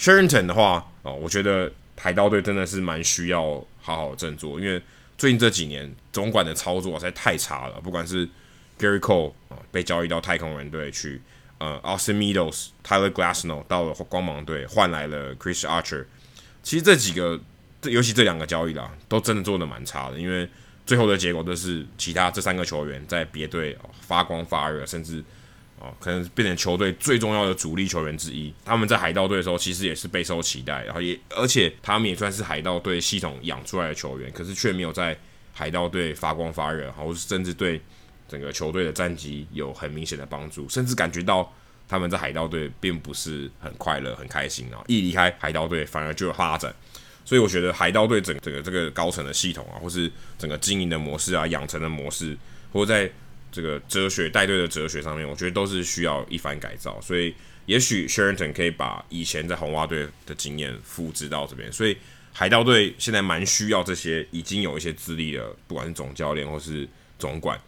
[0.03, 4.82] Cherington 的话哦，我觉得海盗队真的是蛮需要好好振作，因为
[5.16, 8.28] 最近这几年总管的操作实在太差了，不管是
[8.76, 11.22] Gary Cole 啊被交易到太空人队去，
[11.59, 16.05] 呃，Austin Meadows、Tyler Glasnow 到了光芒队换来了 Chris Archer，
[16.64, 17.40] 其实这几个，
[17.80, 20.48] 这尤其这两个交易啦，都真的做得蛮差的，因为。
[20.84, 25.22] 最后的结果都是其他这三个球员在别队发光发热，甚至
[25.82, 28.54] 哦可能变成球队最重要的主力球员之一。
[28.64, 35.18] 他们在海盗队的时候其实也是备受期待，然后也而且他们也算是海盗队系统养出来的球员，可是却没有在
[35.52, 37.80] 海盗队发光发热，或是甚至对
[38.28, 41.52] 整个球队的战绩有很明显的帮助，甚至感觉到
[41.88, 44.82] 他们在海盗队并不是很快乐、很开心啊！
[44.86, 46.74] 一离开海盗队，反而就有发展。
[47.24, 52.36] 所以我觉得海盗队整整个这个高层的系统啊，或是整个经营的模式啊、养成的模式，
[52.72, 53.10] 或在
[53.53, 56.98] 这个哲学带队的哲学上面，我觉得都是需要一番改造。
[57.00, 57.34] 所以
[57.66, 61.70] 也许 Cherington 可以把以前在红袜队的经验复制到这边。
[61.70, 61.96] 所以
[62.32, 66.88] 海盗队现在蛮需要这些已经有一些资历的，不管是总教练或是
[67.18, 67.61] 总管，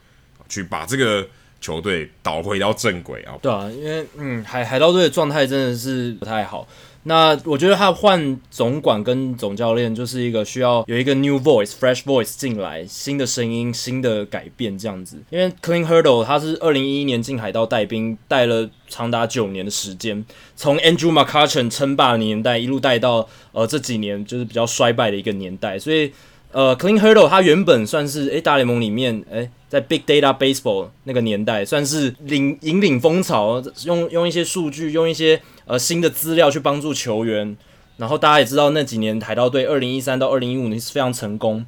[0.48, 1.28] 去把这个
[1.60, 3.38] 球队导回到正轨啊。
[3.42, 6.66] 对啊，因为嗯，海海盗队的状态真的是不太好。
[7.04, 15.22] 那我觉得他换总管跟总教练就是一个需要有一个 new voice、fresh voice 进来，新的声音、新的改变这样子。
[15.30, 20.24] 因为 Clean Hurdle 他是二零一一年进海盗带兵，带了长达九年的时间，
[20.56, 26.10] 从 Andrew McCutchen 称霸的年代一路带到呃这几年就是比较衰败的一个年代，所以。
[26.54, 37.56] 呃，Clean Hurdle 他原本算是诶大联盟里面诶在 Big Data Baseball 那个年代算是领引领风潮，用用一些数据，用一些呃新的资料去帮助球员。
[37.96, 41.66] 然后大家也知道那几年海盗队二零一三到二零一五年是非常成功，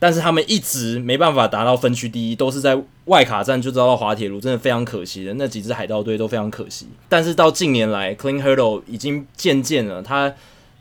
[0.00, 5.32] 但是他们一直没办法达到分区第一，都是在外卡战就遭到滑铁卢，真的非常可惜的。
[5.34, 6.88] 那几支海盗队都非常可惜。
[7.08, 10.34] 但是到近年来，Clean Hurdle 已经渐渐了，他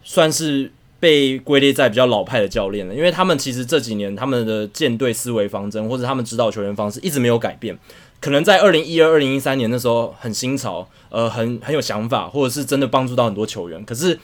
[0.03, 0.71] 算是。
[0.99, 7.77] 被归类在比较老派的教练了，因为他们其实这几年他们的舰队思维方针或者他们指导球员方式一直没有改变。
[8.19, 13.83] 可能在二零一二、二零一三年的时候很新潮，呃，很很有想法，或者是真的帮助到很多球员。
[13.85, 14.17] 可是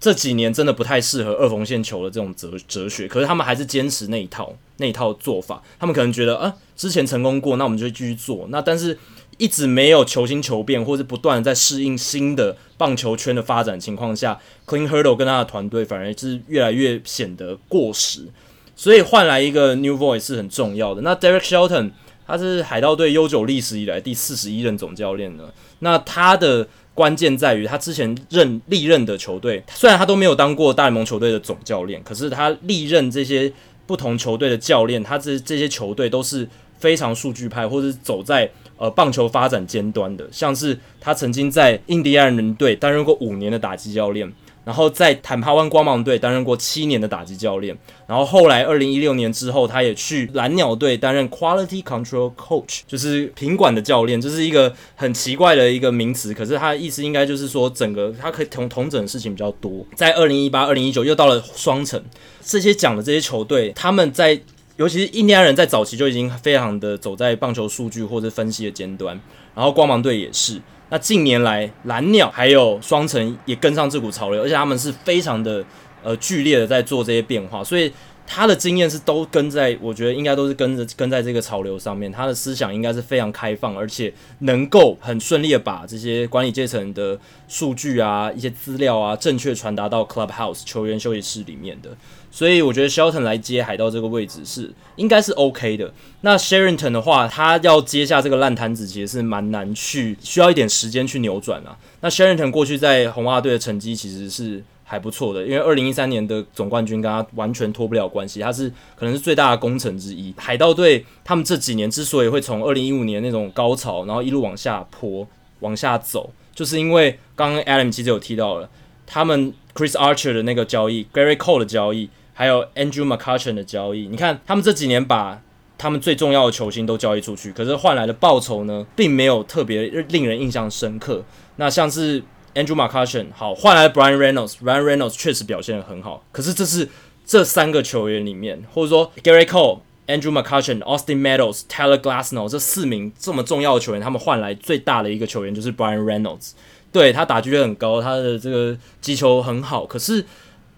[0.00, 3.06] 这几年真的不太适合二缝线球的这种哲哲学。
[3.06, 5.62] 可是他们还是坚持那一套那一套做法。
[5.78, 8.46] 他们可能觉得啊，之前成功过，那我们就继续做。
[8.50, 8.98] 那但是。
[9.38, 18.26] 一直没有求新求变，或是不断在适应新的棒球圈的发展情况下，Clean Hurdle 跟他的团队反而是越来越显得过时，
[18.74, 21.02] 所以换来一个 new voice 是很重要的。
[21.02, 21.92] 那 Derek Shelton
[22.26, 33.52] 他是海盗队悠久历史以来第四十一任总教练了，那他的关键在于他之前任历任的球队，虽然他都没有当过大联盟球队的总教练，可是他历任这些
[33.86, 38.50] 不同球队的教练，他这这些球队都是非常数据派，或是走在。
[38.78, 44.32] 呃，棒球发展尖端的，像是他曾经在印第安人队担任过五年的打击教练，
[44.64, 47.76] 然后在坦帕湾光芒队担任过七年的打击教练，
[48.06, 59.84] 然后后来二零一六年之后，他也去蓝鸟队担任 Quality Control Coach，就是品管的教练，这、是一个很奇怪的一个名词，可是他的意思应该就是说，整个他可以同同整的事情比较多。
[59.96, 62.00] 在二零一八、二零一九又到了双城，
[62.42, 64.40] 这些讲的这些球队，他们在。
[64.78, 69.20] 尤其是印第安人在早期就已经非常的走在棒球数据或者分析的尖端，
[69.52, 70.60] 然后光芒队也是。
[70.88, 75.64] 那近年来蓝鸟还有双城也跟上这股潮流，而且他们是非常的
[76.04, 77.92] 呃剧烈的在做这些变化，所以
[78.30, 82.12] 他的经验是都跟在，我觉得应该都是跟着跟在这个潮流上面。
[82.12, 87.18] 他的思想应该是非常开放，而且能够很顺利的把这些管理阶层的
[87.48, 91.96] 数据啊、一些资料啊，正确传达到 Clubhouse 球员休息室里面的。
[92.30, 95.92] 所以我觉得 Shelton 来接海盗这个位置是应该是 OK 的。
[96.20, 101.78] 那 Sherrington 的话，他要接下这个烂摊子，其实是蛮难去，需要一点时间去扭转啊。
[102.02, 104.62] 那 Sherrington 过去在红袜队的成绩其实是。
[104.90, 110.34] 还不错的，因为二零一三年的总冠军跟他完全脱不了关系，他是可能是最大的功臣之一。
[110.38, 115.28] 海盗队他们这几年之所以会从二零一五年那种高潮，然后一路往下坡
[115.60, 118.70] 往下走，就是因为刚刚 Adam 其实有提到了，
[119.06, 125.42] 他们 Chris Archer 的那个交易，Gary Cole 的交易，还有 Andrew McCutchen 的交易，你看他们这几年把
[125.76, 131.22] 他们最重要的球星都交易出去，可是换来的报酬呢，并没有特别令人印象深刻。
[131.56, 132.22] 那像是
[132.54, 134.54] Andrew McCutchen 好，换来 Brian Reynolds。
[134.62, 136.24] Brian Reynolds 确实表现得很好。
[136.32, 136.88] 可是这是
[137.24, 146.52] 这三个球员里面，或者说 Gary Cole、Andrew McCutchen、Austin Meadows、Tyler Glasnow 这四名这么重要的球员，他们换来最大的一个球员就是 Brian Reynolds。
[146.90, 149.84] 对，他打击率很高，他的这个击球很好。
[149.84, 150.24] 可是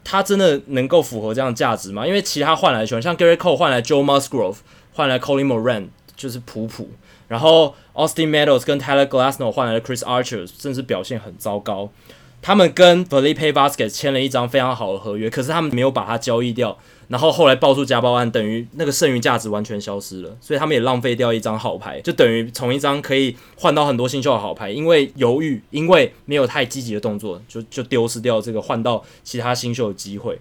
[0.02, 2.04] 他真的能够符合这样价值吗？
[2.06, 4.56] 因为其他换来的球员，像 Gary Cole 换来 Joe Musgrove，
[4.92, 6.90] 换来 Colin Moran，就是普普。
[7.28, 7.72] 然后
[8.06, 11.90] Austin Meadows 跟 Tyler Glasnow 换来的 Chris Archer 甚至表现很糟糕。
[12.42, 16.78] 他们跟 Felipe Vasquez 签了一张非常好的合约，可是他们没有把它交易掉。
[17.08, 30.38] 然后后来爆出家暴案，等于那个剩余价值完全消失了，所以他们也浪费掉一张好牌，就等于从一张可以换到很多新秀的好牌，因为犹豫，因为没有太积极的动作，就就丢失掉这个换到其他新秀的机会。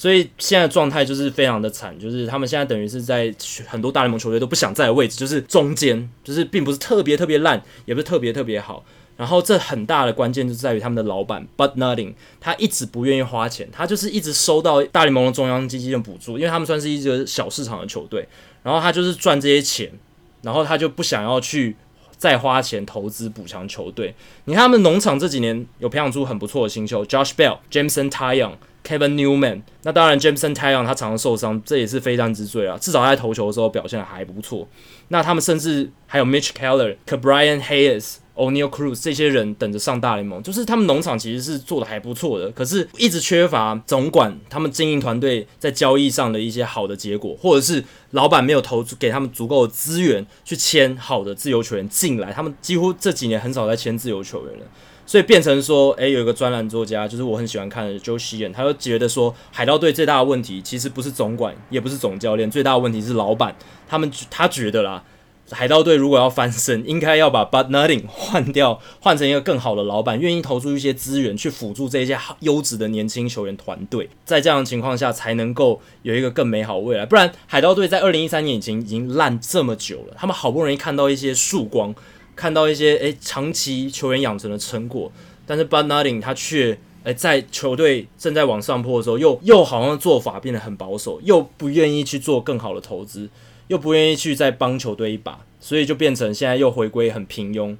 [0.00, 3.30] 所以现在状态就是非常的惨，就是他们现在等于是在
[3.66, 8.82] 很多大联盟球队都不想在的位置，就是中间，就是并不是特别特别烂，也不是特别特别好。
[9.18, 18.26] 然后这很大的关键就在于他们的老板 But Nutting，他一直不愿意花钱，他就是一直收到大联盟的中央基金的补助，因为他们算是一个小市场的球队，
[18.62, 19.92] 然后他就是赚这些钱，
[20.40, 21.76] 然后他就不想要去
[22.16, 24.14] 再花钱投资补强球队。
[24.46, 28.52] 你看他们农场这几年有培养出很不错的新秀，Josh Bell、Jameson Taillon。
[28.90, 32.76] Kevin Newman，那当然，Jameson Taillon 他常常受伤，这也是非战之罪啊。
[32.76, 34.66] 至少他在投球的时候表现还不错。
[35.08, 54.66] 那他们甚至还有 Mitch Keller、Ke'Bryan Hayes、Oneil Cruz 这些人等着上大联盟，就是他们农场其实是做的还不错的，可是一直缺乏总管他们经营团队在交易上的一些好的结果，或者是老板没有投给他们足够的资源去签好的自由球员进来，他们几乎这几年很少在签自由球员了。
[55.10, 63.56] 所以变成说，诶、有一个专栏作家，就是我很喜欢看的 Joe s h e n 他就觉得说，海盗队最大的问题其实不是总管，也不是总教练，最大的问题是老板。
[63.88, 65.02] 他们他觉得啦，
[65.50, 77.04] 海盗队如果要翻身，应该要把 Bud Nutting 换掉，换成一个更好的老板，愿意投出一些资源去辅助这些优质的年轻球员团队，在这样的情况下才能够有一个更美好的未来。
[77.04, 81.92] 不然，海盗队在二零一三年已经已经烂这么久了，他们好不容易看到一些曙光。
[82.40, 85.12] 看到一些诶长期球员养成的成果，
[85.44, 93.28] 但是 buddy 他却诶在球队正在往上坡的时候，又又好像做法变得很保守，又不愿意去做更好的投资，
[93.68, 97.76] 又不愿意去再帮球队一把，所以就变成现在又回归很平庸。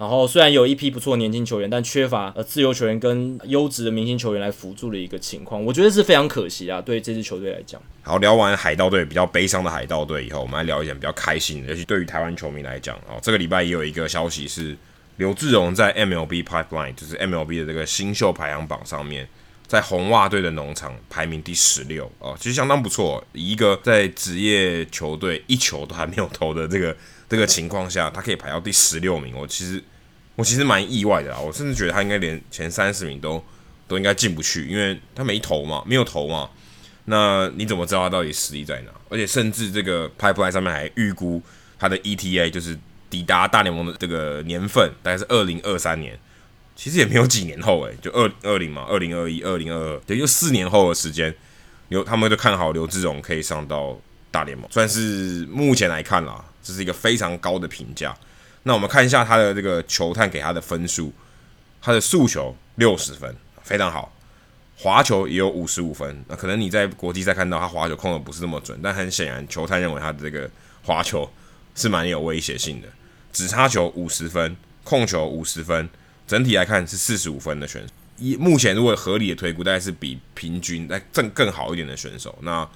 [0.00, 6.80] 然后虽然有一批不错年轻球员，但缺乏呃自由球员跟优质的明星球员来辅助的一个情况，我觉得是非常可惜啊。
[6.80, 11.68] 对这支球队来讲，好，聊完海盗队比较悲伤的海盗队以后，我们来聊一点比较开心的。
[11.68, 14.74] 尤其对于台湾球迷来讲，哦，这个礼拜也有一个消息是
[15.18, 19.28] 刘志荣在 MLB Pipeline，就是 MLB 的这个新秀排行榜上面，
[19.66, 23.22] 在红袜队的农场排名第十六哦，其实相当不错。
[23.34, 26.96] 一个在职业球队一球都还没有投的这个。
[27.30, 29.80] 这个情况下，他可以排到第十六名，我其实
[30.40, 31.38] 我其实蛮意外的啊！
[31.38, 33.44] 我甚至觉得他应该连前三十名都
[33.86, 36.48] 都应该进不去，因为他没投嘛，没有投嘛。
[37.04, 38.90] 那你怎么知道他到底实力在哪？
[39.10, 41.42] 而且甚至这个 Pipeline 上面还预估
[41.78, 42.74] 他的 ETA 就是
[43.10, 46.18] 抵达大联盟的这个年份，大概是二零二三年，
[46.74, 51.34] 其实也没有几年后诶，就二二零嘛，二零二一、二零二二，也就四年后的时间，
[51.88, 56.42] 刘他们就看好刘志荣可以上到大联盟，算是目前来看啦。
[56.62, 58.16] 这是一个非常高的评价。
[58.62, 61.12] 那我们看一下他的这个球探给他的分数，
[61.80, 64.12] 他的速球六十分，非常好。
[64.76, 66.24] 滑球也有五十五分。
[66.28, 70.50] 那可能你在国际赛看到他滑球控的不是那么准，但很显然球探认为他的这个
[70.82, 71.30] 滑球
[71.74, 72.88] 是蛮有威胁性的。
[73.32, 75.88] 指叉球五十分，控球五十分，
[76.26, 77.88] 整体来看是四十五分的选手。
[78.38, 82.38] 目前如果合理的推估，大概是比平均再更更好一点的选手。
[82.42, 82.68] 那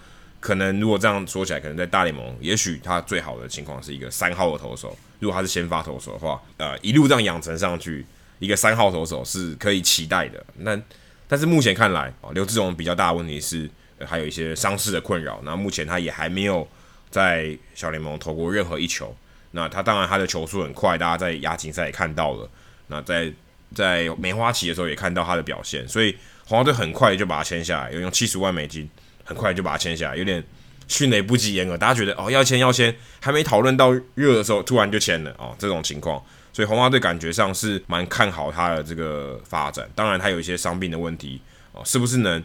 [0.45, 4.95] 可能如果这样说起来，可能在大联盟，也许他最好的情况是一个三号的投手。
[5.19, 8.05] 如果他是先发投手的话，呃，一路这样养成上去，
[8.41, 10.45] 一个三号投手是可以期待的。
[10.59, 10.79] 那
[11.27, 13.71] 但是目前看来，刘志荣比较大的问题是
[14.05, 15.41] 还有一些伤势的困扰。
[15.45, 16.69] 那目前他也还没有
[17.11, 19.17] 在小联盟投过任何一球。
[19.53, 22.47] 那他当然他的球速很快，大家在亚锦赛也看到了。
[22.89, 23.33] 那在
[23.75, 26.15] 在梅花旗的时候也看到他的表现，所以
[26.45, 28.87] 红袜队很快就把他签下来，有用七十万美金，
[29.25, 30.45] 很快就把他签下来，有点
[30.87, 36.23] 迅雷不及掩耳，大家觉得哦要签要签，还没讨论到热的时候，突然就签了哦，这种情况，
[36.53, 39.89] 所以红袜队感觉上是蛮看好他的这个发展。
[39.95, 41.41] 当然他有一些伤病的问题
[41.73, 42.39] 哦，是不是能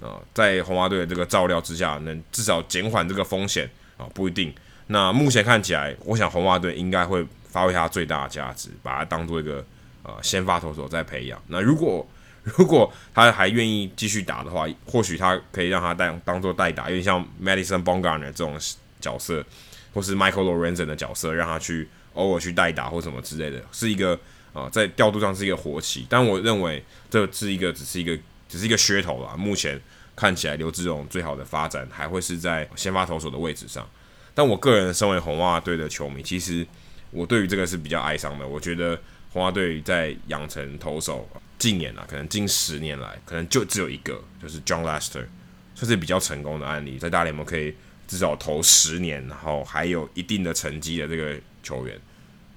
[0.00, 3.64] 啊、在红袜队的这个照料之下，能至少减缓这个风险
[3.96, 4.10] 啊、哦？
[4.12, 4.52] 不一定。
[4.88, 9.64] 那目前看起来，我想红袜队应该会发挥他最大的价值，把他当做一个。
[10.06, 11.42] 呃，先发投手再培养。
[11.46, 12.06] 那如果
[12.44, 18.58] 如果他还愿意继续打的话，或许他可以让他当当做代打，有点像 Madison Bumgarner 这种
[19.00, 19.42] 角色，
[19.94, 24.12] 或是 Michael Lorenzen 的角色，让他去偶尔去代打或什么之类的，是一个
[24.52, 26.06] 啊、呃，在调度上是一个活棋。
[26.08, 28.14] 但我认为这是一个只是一个
[28.46, 29.34] 只是一个噱头啦。
[29.36, 29.80] 目前
[30.14, 33.88] 看起来刘志荣最好的发展还会是在先发投手的位置上。
[34.34, 36.66] 但我个人身为红袜队的球迷，其实
[37.10, 38.46] 我对于这个是比较哀伤的。
[38.46, 39.00] 我觉得。
[39.32, 41.28] 红袜队在养成投手，
[41.58, 45.24] 近年啊，可能近十年来，可能就只有一个，就是 John Lester，
[45.74, 47.74] 算是比较成功的案例，在大联盟可以
[48.06, 51.98] 至少投十年，然后还有一定的成绩的这个球员，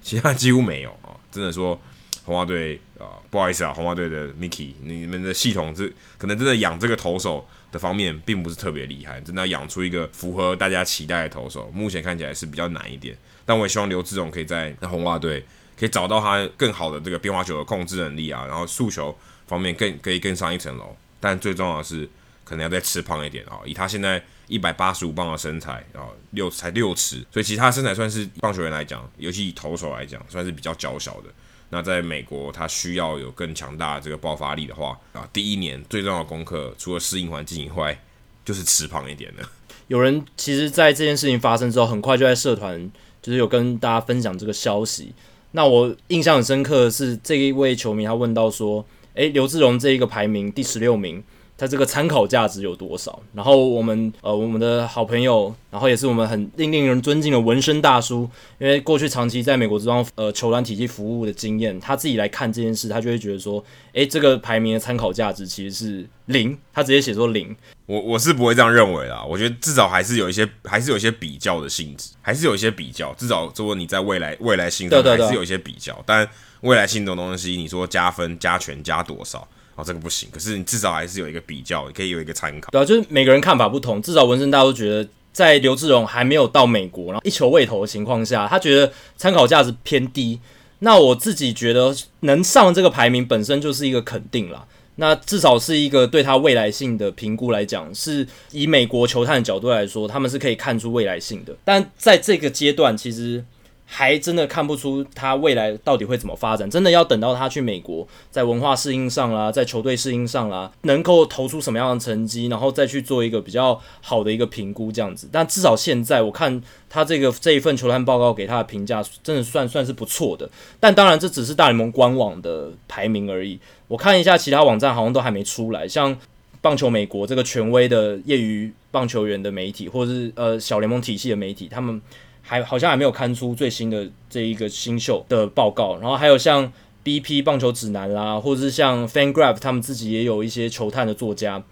[0.02, 1.16] 其他几乎没有啊。
[1.30, 1.80] 真的说，
[2.24, 13.16] 红袜队啊，不好意思啊，红袜队的 Mickey，你们的系统是可能真的养这个投手的方面并不是特别厉害，真的要养出一个符合大家期待的投手，目前看起来是比较难一点。
[13.46, 15.44] 但我也希望刘志荣可以在红袜队。
[15.78, 19.16] 可以找到他更好的这个变化球的控制能力啊，然后速球
[19.46, 20.96] 方面更可以更上一层楼。
[21.20, 22.08] 但最重要的是，
[22.44, 23.60] 可能要再吃胖一点啊。
[23.64, 31.30] 以他现在一百八十五磅的身材啊，六才六尺，所以其他身材算是棒球员来讲，尤其以投手来讲，算是比较娇小的。
[31.70, 38.00] 那在美国，他需要有更强大的这个爆发力的话啊，第一年最重要的功课，除了适应环境以外，
[38.44, 39.46] 就是吃胖一点的。
[39.88, 45.12] 有人其实，在这件事情发生之后，很快就在社团就是有跟大家分享这个消息。
[45.52, 48.84] 那我印象很深刻的是，这一位球迷他问到说
[49.14, 51.22] ：“诶，刘志荣这一个排名第十六名。”
[51.58, 53.20] 它这个参考价值有多少？
[53.34, 58.30] 然后我们呃，我们的好朋友，然后也是我们很令令人尊敬的纹身大叔，
[58.60, 67.56] 因为过去长期在美国这方呃球团体系服务的经验，他自己来看这件事，他就会觉得说，诶，这个排名的参考价值其实是零，他直接写说零。
[67.86, 76.28] 我我是不会这样认为啦，我觉得至少还是有一些，还是有一些比较的性质，还是有一些比较，至少说你在未来未来性中还是有一些比较，但
[76.60, 79.48] 未来性的东西，你说加分加权加多少？
[79.78, 80.28] 哦，这个不行。
[80.32, 82.68] 可是你至少还是有一个比较，你可以有一个参考。
[82.72, 84.02] 对啊，就是每个人看法不同。
[84.02, 90.40] 至少纹身大家都觉得，在刘志荣还没有到美国，然后一球未投的情况下，他觉得参考价值偏低。
[90.80, 94.66] 那我自己觉得能上这个排名本身就是一个肯定了。
[94.96, 101.56] 那至少是一个对他未来性的评估来讲，是以美国球探的角度来说，他们是可以看出未来性的。
[101.64, 103.44] 但在这个阶段，其实。
[103.90, 115.26] 还真的看不出他未来到底会怎么发展，真的要等到他去美国，在文化适应上啦，在球队适应上啦，能够投出什么样的成绩，然后再去做一个比较好的一个评估这样子。
[115.32, 120.48] 但至少现在我看他这个这一份球探报告给他的评价，真的算算是不错的。
[120.78, 123.58] 但当然这只是大联盟官网的排名而已，
[123.88, 126.14] 我看一下其他网站好像都还没出来，像
[126.60, 132.02] 棒球美国这个权威的业余棒球员的媒体，或者是呃小联盟体系的媒体，他们。
[132.48, 136.72] 还好像还没有刊出最新的这一个新秀的报告，然后还有像
[137.04, 141.62] BP 棒球指南啦，或者是像 FanGraph 他们自己也有一些球探的作家。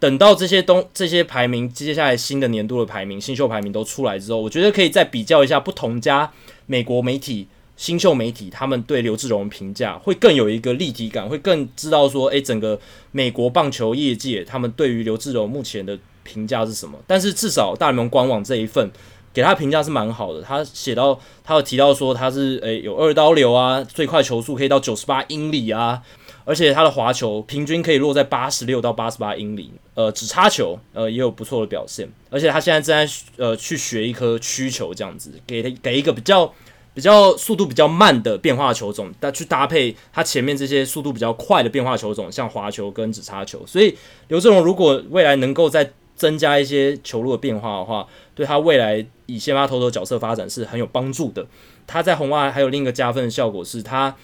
[0.00, 6.28] 等到这些东这些排名，接下来新的年度的排名、新秀排名都出来之后，我觉得可以再比较一下不同家
[6.66, 12.80] 美国媒体、新秀媒体他们对刘志荣评价，会更有一个立体感，会更知道说，诶，整个
[13.12, 16.98] 美国棒球业界他们对于刘志荣目前的评价是什么。
[17.06, 18.90] 但是至少大联盟官网这一份。
[19.34, 26.00] 给他评价是蛮好的，他写到，他有提到说他是诶、有二刀流啊，最快球速可以到九十八英里啊，
[26.44, 36.54] 而且他的滑球平均可以落在八十六到八十八英里，呃，指叉球呃也有不错的表现，而且他现在正在呃去学一颗曲球这样子，给他给一个比较
[36.94, 43.96] 比较速度比较慢的变化球种，但去搭配他前面这些速度比较快的变化球种，像滑球跟指叉球，所以
[44.28, 48.06] 刘志荣如果未来能够在增加一些球路的变化的话，
[48.36, 51.46] 对他未来以先发投手角色发展是很有帮助的。
[51.86, 54.14] 他在红袜还有另一个加分的效果是，他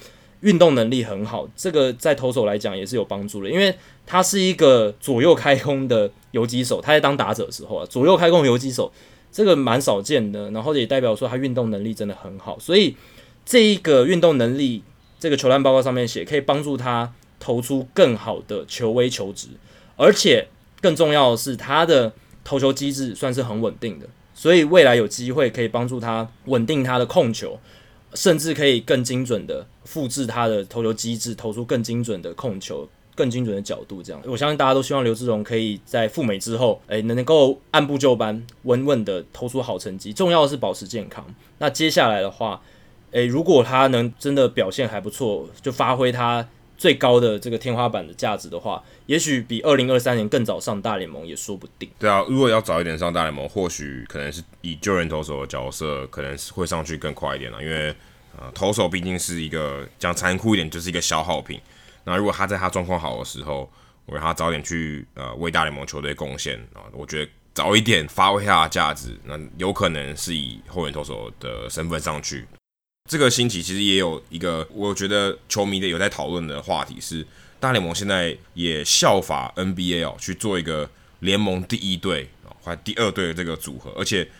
[0.40, 3.74] 运动能力很好，这个在投手来讲也是有帮助的，因为
[4.06, 6.80] 他是一个左右开弓的游击手。
[6.80, 8.90] 他在当打者的时候啊，左右开弓游击手
[9.30, 12.58] 这个蛮少见的，然后也代表说他运动能力真的很好。
[12.58, 12.96] 所以
[13.44, 14.82] 这一个运动能力，
[15.18, 19.48] 这个球探报告上面写可以帮助他投出更好的球威球值，
[19.96, 20.48] 而且。
[20.82, 22.10] 更重要的是他的
[22.42, 24.06] 投球机制算是很稳定的，
[24.40, 27.58] 所以未来有机会可以帮助他稳定他的控球，
[28.14, 32.88] 甚至可以更精准的复制他的投球机制，投出更精准的控球。
[33.14, 40.10] 更精准的角度，这样我相信大家都希望刘志荣可以在赴美之后，诶、欸，能够按部就班、稳稳的投出好成绩。
[40.10, 41.22] 重要的是保持健康。
[41.58, 42.62] 那接下来的话，
[43.10, 46.48] 诶、如果他能真的表现还不错，就发挥他
[46.80, 51.86] 最高的这个天花板的价值的话，也许比二零二三年更早上大联盟也说不定。
[51.98, 57.62] 对啊，如果要早一点上大联盟，或许可能是以救援投手的角色，可能是会上去更快一点了。
[57.62, 57.94] 因为
[58.38, 61.60] 呃，投手毕竟是一个讲残酷一点，就是一个消耗品。
[62.04, 63.70] 那如果他在他状况好的时候，
[64.06, 72.46] 我让他早点去呃为大联盟球队贡献啊，我觉得早一点发挥他的价值，那有可能是以后援投手的身份上去。
[73.10, 77.26] 这个星期其实也有一个我觉得球迷的有在讨论的话题是，
[77.58, 80.88] 大联盟现在也效法 NBA 哦去做一个
[81.18, 84.30] 联盟第一队啊或第二队的这个组合，而且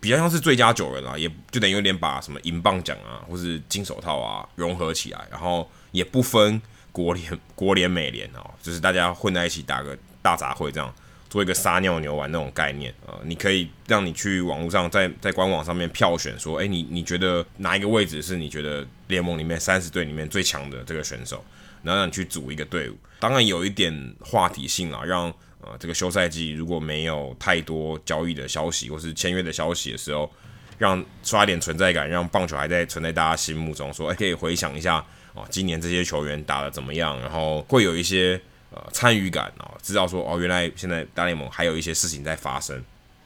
[0.00, 6.60] 比较像是最佳九人啊，也就等于有点把什么银棒奖啊或是金手套啊融合起来，然后也不分。
[6.90, 10.94] 国联、国联、美联哦，就是大家混在一起打个大杂烩，这样
[11.32, 13.20] 做一个撒尿牛丸那种概念啊、呃。
[13.24, 21.42] 你可以让你去网络上，在在官网上面票选，说，诶，你你觉得哪一个位置是你觉得联盟里面三十队里面最强的这个选手，
[21.82, 22.98] 然后让你去组一个队伍。
[23.18, 30.30] 当然有一点话题性啊，让呃这个休赛季如果没有太多交易的消息或是签约的消息的时候，
[30.76, 35.02] 让刷点存在感，让棒球还在存在大家心目中，说，诶，可以回想一下。
[35.34, 37.18] 哦，今年这些球员打得怎么样？
[37.18, 38.38] 然后会有一些
[38.74, 42.82] 呃参与感啊，知道说哦，原来现在大联盟还有一些事情在发生。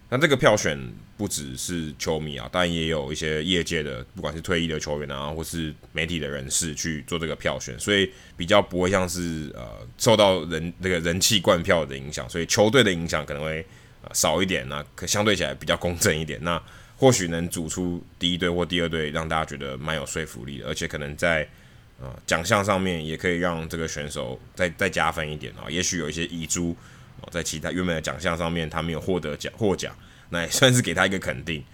[0.09, 0.79] 那这个票选
[1.17, 9.67] 不只是球迷啊，当然也有一些业界的，不管是退役的球员啊，或是媒体的人士去做这个票选，所以比较不会像是呃
[9.99, 13.67] 受到人那个人气灌票的影响，所以球队的影响可能会
[14.03, 16.39] 呃少一点，那可相对起来比较公正一点。
[16.45, 16.63] 那
[16.97, 21.47] 或许能组出第一队或第二队，让大家觉得蛮有说服力的，而且可能在。
[21.99, 25.65] 啊，奖项上面也可以让这个选手再再加分一点啊。
[25.71, 26.77] 也许有一些遗珠
[27.23, 29.97] 哦，在其他原本的奖项上面他没有获得奖获奖，
[30.29, 31.65] 那 也算是给他一个肯定，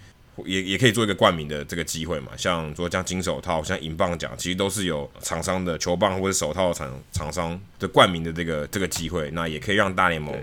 [0.45, 2.31] 也也可以做一个冠名的这个机会嘛。
[2.37, 10.33] 像说像金手套、像银棒奖，其实都是有厂商的球棒或者手套厂厂商的冠名的这个这个机会，那也可以让大联盟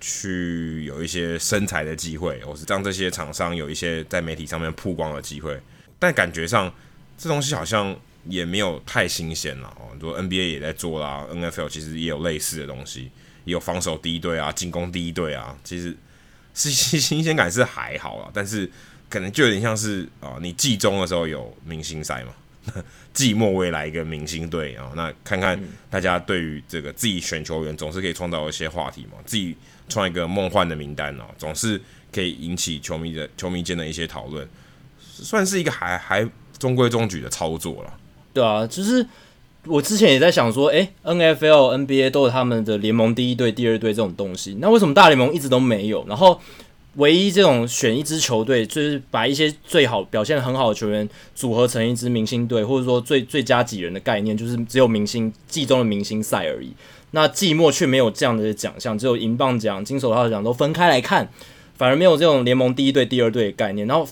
[0.00, 5.60] 去有一些生财的机会，或是让这些厂商有一些在媒体上面曝光的机会。
[5.98, 6.72] 但感觉上
[7.18, 7.94] 这东西好像。
[8.28, 13.10] 也没有太新鲜了哦，很多 NBA 也在做啦，NFL 其实也有类似的东西，
[13.44, 15.96] 也有防守第一队啊，进攻第一队啊，其实
[16.54, 18.70] 是新新鲜感是还好啦，但是
[19.08, 25.58] 可能就有点像是啊，你季中的时候有明星赛嘛， 季末未来一个明星队啊，那看看
[25.88, 29.56] 大家对于这个自己选球员总是可以创造一些话题嘛，自己
[29.88, 31.80] 创一个梦幻的名单哦，总是
[32.12, 34.46] 可以引起球迷的球迷间的一些讨论，
[35.00, 37.96] 算是一个还还中规中矩的操作了。
[38.32, 39.04] 对啊，就是
[39.66, 46.04] 我之前也在想说，诶，NFL、NBA 都有他们的联盟第一队、第二队这种东西，那为什么大联盟一直都没有？
[46.08, 46.40] 然后
[46.96, 56.72] 唯一这种选一支球队，就是把一些最好表现很好的球员组合成一支明星队，或者说最最佳几人的概念，就是只有明星季中的明星赛而已。
[57.10, 61.28] 那季末却没有这样的奖项，只有银棒奖、金手套奖都分开来看，
[61.76, 63.86] 反而没有这种联盟第一队、第二队的概念。
[63.86, 64.08] 然后。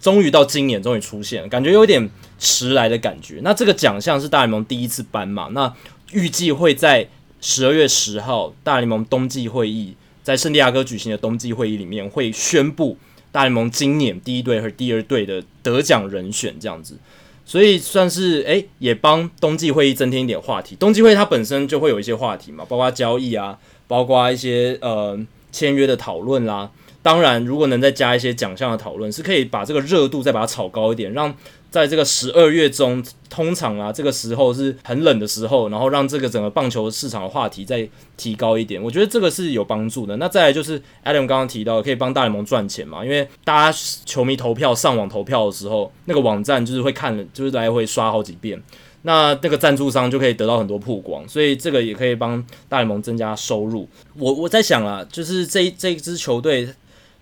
[0.00, 3.40] 终于到今年，终于出现了，感觉有点迟来的感觉。
[3.42, 5.48] 那这个奖项是大联盟第一次颁嘛？
[5.52, 5.72] 那
[6.12, 7.08] 预计会在
[7.40, 12.96] 十二月十号大联盟冬季会议，在圣地亚哥举行的冬季会议里面会宣布
[13.30, 16.96] 大联盟今年第一队和第二队的得奖人选这样子。
[17.44, 20.76] 所以算是诶、也帮冬季会议增添一点话题。
[20.76, 25.18] 冬季会它本身就会有一些话题嘛，包括交易啊，包括一些呃
[25.50, 26.70] 签约的讨论啦。
[27.02, 31.34] 当然，如果能再加一些奖项的讨论，是可以把这个热度再把它炒高一点，让
[31.70, 37.88] 在这个十二月中，通常啊这个时候是很冷的时候，然后让这个整个棒球市场的话题再
[38.18, 40.14] 提高一点，我觉得这个是有帮助的。
[40.18, 48.62] 那再来就是 Adam 刚刚提到，可以帮大联盟赚钱嘛，因为大家球迷投票上网投票的时候，那个网站就是会看，就是来回刷好几遍。
[49.02, 53.88] 那那个赞助商就可以得到很多曝光，所以这个也可以帮大联盟增加收入。
[54.18, 56.68] 我我在想啊，就是这这支球队。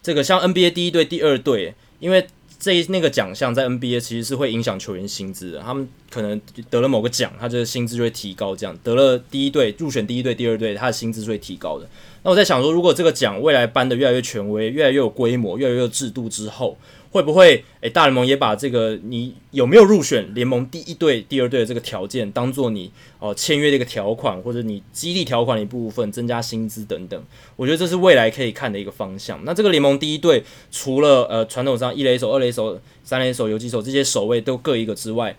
[0.08, 2.26] 这个像 NBA 第一队、第二队，因为
[2.58, 5.58] 这那个奖项在 NBA 其实是会影响球员薪资的。
[5.58, 6.40] 他们可能
[6.70, 8.56] 得了某个奖，他这个薪资就会提高。
[8.56, 11.86] 这样得了第一队入选第一队、第二队，他的薪资是会提高的。
[12.22, 16.78] 那我在想说，如果这个奖未来颁的越来越权威、越来越有规模、越来越有制度之后，
[17.10, 27.22] 会不会诶、大联盟也把这个你有没有入选联盟第一队、第二队的这个条件，当做你哦签约的一个条款，或者你激励条款的一部分，增加薪资等等。
[27.56, 29.42] 我觉得这是未来可以看的一个方向。
[29.44, 35.36] 那这个联盟第一队除了呃传统上一垒手、二垒手、三垒手、游击手这些守卫都各一个之外，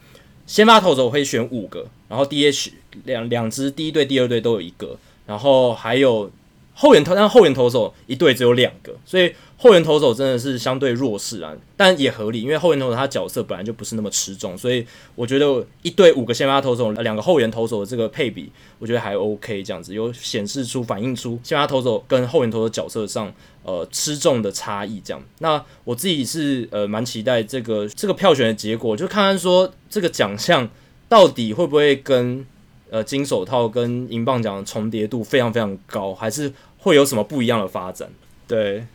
[0.48, 2.70] 先发投手我会选五个，然后 DH
[3.06, 4.98] 两两支第一队、第二队都有一个，
[5.28, 6.32] 然后还有。
[6.82, 14.86] 后援投，但后援投手一队只有两个，所以后援投手真的是相对弱势啊，但也合理，因为后援投手他角色本来就不是那么吃重，所以
[15.16, 18.50] 我觉得一队五个先发投手，两个后援投手的这个配比，
[18.80, 23.32] 我觉得还 OK，这样子有显示出反映出先发投手跟后援投手角色上
[23.64, 25.22] 呃吃重的差异，这样。
[25.40, 30.70] 那我自己是呃蛮期待这个这个票选的结果，就看看说这个奖项
[31.08, 32.46] 到底会不会跟
[32.90, 36.54] 呃金手套跟银棒奖重叠度非常非常高，还是。
[36.82, 38.10] 会有什么不一样的发展？
[38.48, 38.86] 对，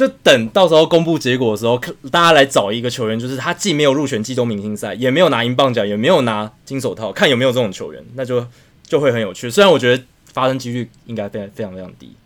[0.00, 1.78] 就等到时候公布结果的时候，
[2.10, 8.46] 大家来找一个球员，就是他既没有入选季中明星赛，也没有拿银棒奖，也没有拿金手套，看有没有这种球员，那就
[8.82, 9.50] 就会很有趣。
[9.50, 12.16] 虽然我觉得发生几率应该非常非常非常低。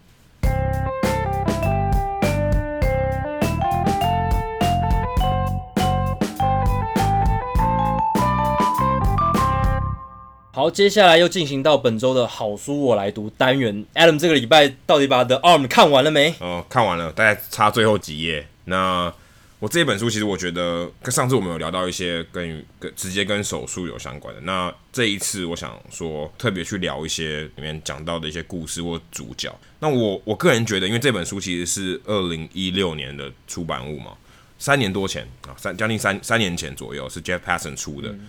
[10.54, 13.84] 好，接下来又进行到本周的好书我来读单元。
[13.92, 16.32] Adam 这个礼拜到底把 The Arm 看完了没？
[16.38, 18.46] 哦，看完了，大概差最后几页。
[18.66, 19.12] 那
[19.58, 24.40] 我这本书其实我觉得跟上次我们有聊到一些跟跟直接跟手术有相关的。
[24.42, 29.52] 那这一次我想说特别去聊一些里面讲到的一些故事或主角。
[29.80, 34.12] 那我我个人觉得，因为这本书其实是二零一六年的出版物嘛，
[34.60, 38.10] 三年多前啊，三将近三三年前左右是 Jeff Passan 出的。
[38.10, 38.28] 嗯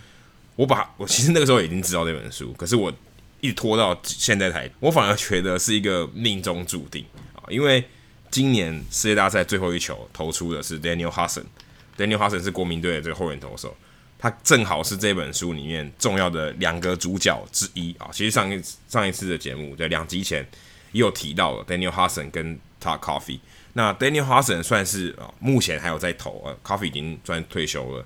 [0.55, 2.91] 我把我其实那个时候已经知道这本书，可是我
[3.41, 7.43] 一直拖到现在才，我反而觉得是一个命中注定啊！
[7.49, 7.83] 因为
[8.31, 13.75] 今年世界大赛最后一球投出的是 Daniel Hudson，Daniel Hudson 是国民队的这个后援投手，
[14.17, 18.09] 他正好是这本书里面重要的两个主角之一啊！
[18.13, 20.47] 其实上一上一次的节目在两集前
[20.93, 23.39] 也有提到了 Daniel Hudson 跟 Todd Coffee，
[23.73, 28.05] 那 Daniel Hudson 算是啊目前还有在投啊 Coffee 已经算退休了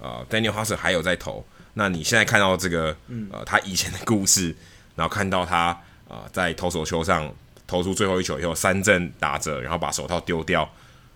[0.00, 1.44] 啊，Daniel Hudson 还有在投。
[1.74, 2.96] 那你现在看到这个，
[3.30, 4.54] 呃，他以前的故事，
[4.96, 7.32] 然后看到他啊、呃，在投手球上
[7.66, 10.68] 投出最后一球以后，三振打者，然后把手套丢掉，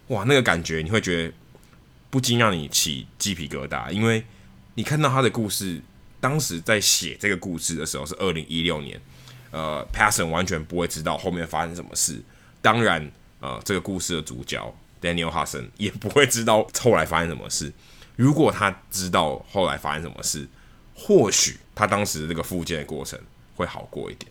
[0.09, 1.35] 哇，那个感觉你会觉得
[2.11, 4.25] 不禁让你起鸡皮疙瘩，因为
[4.75, 5.81] 你看到他的故事，
[6.21, 9.01] 当时在写这个故事的时候是二零一六年，
[9.51, 12.23] 呃 p a s s o n 完全不会知道后面发生什么事，
[12.63, 17.73] 当然，呃，这个故事的主角 Daniel Hudson 也不会知道后来发生什么事。
[18.17, 20.49] 如果他知道后来发生什么事，
[20.95, 23.19] 或许他当时这个复健的过程
[23.57, 24.31] 会好过一点。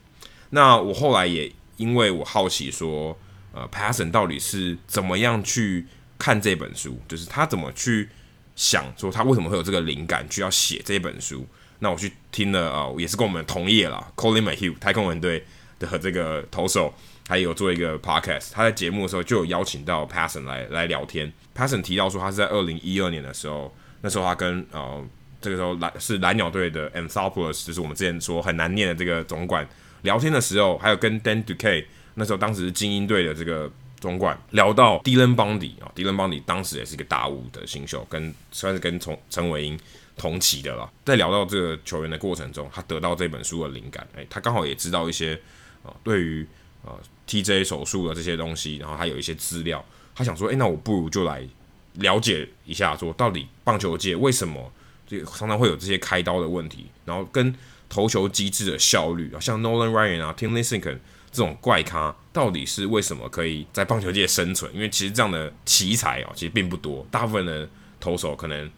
[0.52, 3.18] 那我后来也因为我好奇说，
[3.52, 8.10] 呃，Passion 到底是怎么样去看这本书，就是他怎么去
[8.56, 11.46] 想说他为什么会有这个灵感去要写这本书。
[11.80, 15.44] 那我去听了啊、呃，也是跟我们同业啦，Collin McHugh 太空人队
[15.80, 16.94] 的这个投手，
[17.28, 21.32] 还有做一个 podcast，他在节目的时候就有邀请到 Passon 来来聊天。
[21.56, 25.06] Passon 提到说，他是在二零一二年的时候，那时候他跟呃
[25.42, 29.68] 这个时候蓝是蓝鸟队的 Anthopoulos，就是我们之前说很难念的这个总管
[30.02, 39.80] 聊天的时候，还有跟 Dan Duquette，那时候当时是精英队的这个总管聊到 Dylan Bundy 啊，Dylan Bundy 当时也是一个大物的新秀，跟算是跟从陈伟英
[40.18, 40.92] 同期的了。
[41.06, 45.40] 在聊到这个球员的过程中，他得到这本书的灵感，诶、他刚好也知道一些、
[45.84, 46.46] 呃，对于、
[46.86, 49.84] 呃、TJ 手术的这些东西，然后他有一些资料。
[50.16, 51.48] 他想说，诶、欸，那我不如就来
[51.96, 54.72] 了解一下，说到底棒球界为什么
[55.08, 57.54] 这常常会有这些开刀的问题，然后跟
[57.90, 61.00] 投球机制的效率啊，像 Nolan Ryan 啊、Tim Lincecum
[61.32, 64.72] 这种怪咖，到底是为什么可以在棒球界生存？
[64.74, 67.68] 因为其实这样的奇才啊，其实并不多，大部分的
[68.00, 68.70] 投手可能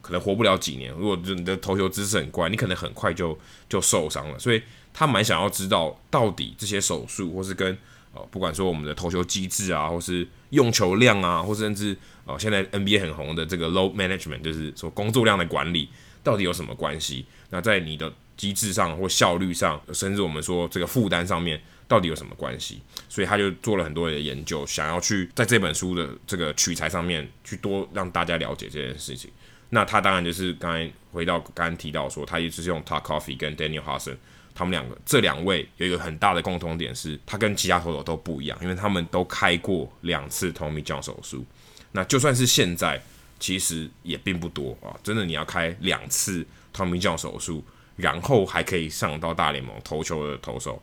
[0.00, 0.92] 可能活不了几年。
[0.92, 3.38] 如果你的投球姿势很怪，你可能很快就
[3.68, 4.38] 就受伤了。
[4.38, 4.60] 所以
[4.92, 7.76] 他蛮想要知道，到底这些手术或是跟
[8.14, 15.88] 呃，不管说我们的投球机制啊，或是用球量啊，或甚至呃，现在 NBA 很红的这个 load management，就是说工作量的管理，
[16.22, 17.24] 到底有什么关系？
[17.48, 22.82] 那在你的机制上或效率上，甚至我们说这个负担上面，到底有什么关系？
[23.08, 29.30] 所以他就做了很多的研究，想要去在这本书的这个取材上面去多让大家了解这件事情。
[29.70, 34.16] 那他当然就是刚才回到刚刚提到说，他一直是用 Talk Coffee 跟 Daniel Hudson。
[34.54, 41.44] 他们两个，这两位有一个很大的共同点是，他跟其他投手都不一样，因为他们都开过两次 Tommy John 手术。
[41.92, 43.02] 那就算是现在，
[43.38, 44.96] 其实也并不多啊。
[45.02, 47.64] 真的，你要开两次 Tommy John 手术，
[47.96, 50.82] 然后还可以上到大联盟投球的投手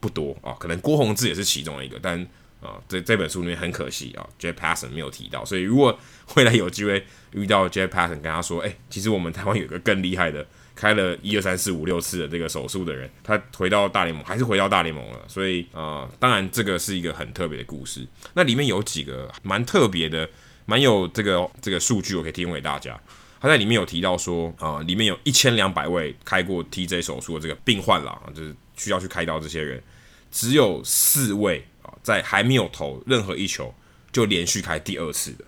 [0.00, 0.56] 不多啊。
[0.58, 2.20] 可能郭泓志也是其中一个，但
[2.60, 5.44] 啊，这这本书里面很可惜啊，Jeff Passan 没有提到。
[5.44, 5.98] 所以如果
[6.36, 15.20] 未来有机会遇到 Jeff Passan，跟他说，哎、其实我们台湾有个更厉害的，开了一二三四五六次的这个手术的人，他回到大联盟还是回到大联盟了。
[15.28, 18.06] 所以啊、呃，当然这个是一个很特别的故事。
[18.34, 20.28] 那里面有几个蛮特别的，
[20.66, 22.98] 蛮有这个这个数据，我可以提供给大家。
[23.40, 29.82] 他在里面有提到说，啊、里面有一千两百位开过 TJ 手术的这个病患啦，就是需要去开刀这些人，
[30.30, 31.92] 只有四位啊。
[32.02, 33.74] 在还没有投任何一球
[34.12, 35.44] 就连续开第二次的，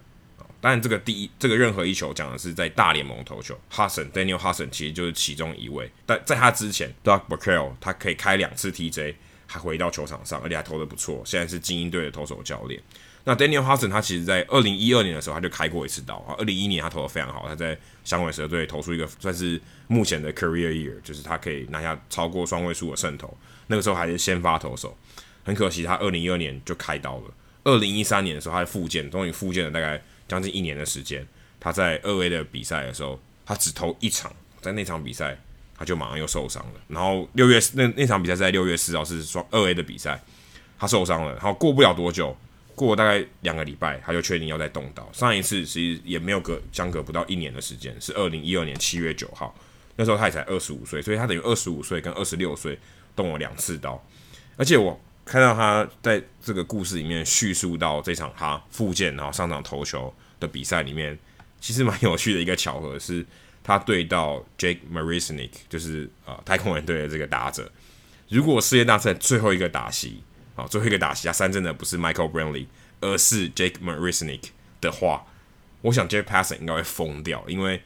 [0.65, 9.15] 当然这个第一这个任何一球讲的是在大联盟投球，Hudson Daniel Hudson 其实就是其中一位，但在他之前，Doug b u c k e l 他可以开两次 TJ
[9.47, 12.83] 还回到球场上，而且还投得不错，现在是精英队的投手教练。
[13.25, 23.37] 那 Daniel Hudson 他其实在二零一二年的时候他就开过一次刀啊，二零一一年他投得非常好，他在响尾蛇队投出一个算是目前的 career year，就是他可以拿下超过双位数的胜投，
[23.67, 24.97] 那个时候还是先发投手。
[25.45, 27.25] 很可惜，他二零一二年就开刀了。
[27.65, 30.03] 二零一三年的时候，他复健，终于复健了大概
[30.35, 31.27] 将近一年的时间。
[31.61, 34.31] 他在二 A 的比赛的时候，他只投一场，
[34.61, 35.39] 在那场比赛
[35.79, 36.81] 他就马上又受伤了。
[36.89, 40.21] 然后六月那那场比赛在六月四号是双二 A 的比赛，
[40.79, 41.33] 他受伤了。
[41.35, 42.37] 然后过不了多久，
[42.75, 45.09] 过了大概两个礼拜，他就确定要再动刀。
[45.13, 49.55] 上一次其实也没有隔相隔不到一年的时间，是二零一二年七月九号，
[49.97, 52.79] 那时候他也才二十五岁，所以他等于二十五岁跟二十六岁
[53.15, 54.05] 动了两次刀，
[54.57, 55.01] 而且我。
[55.27, 60.13] 看到他在这个故事里面叙述到这场他复健然后上场投球
[60.45, 61.19] 的比赛里面，
[61.61, 63.25] 其实蛮有趣的一个巧合是，
[63.63, 67.71] 他对到 Jake Marisnick，就是啊、呃、太空人队的这个打者。
[68.29, 70.23] 如果世界大赛最后一个打席
[70.55, 72.67] 啊最后一个打席他三振的不是 Michael Brantley，
[73.01, 74.43] 而是 Jake Marisnick
[74.81, 75.25] 的话，
[75.83, 77.83] 我想 Jake Passan 应该会疯掉，因为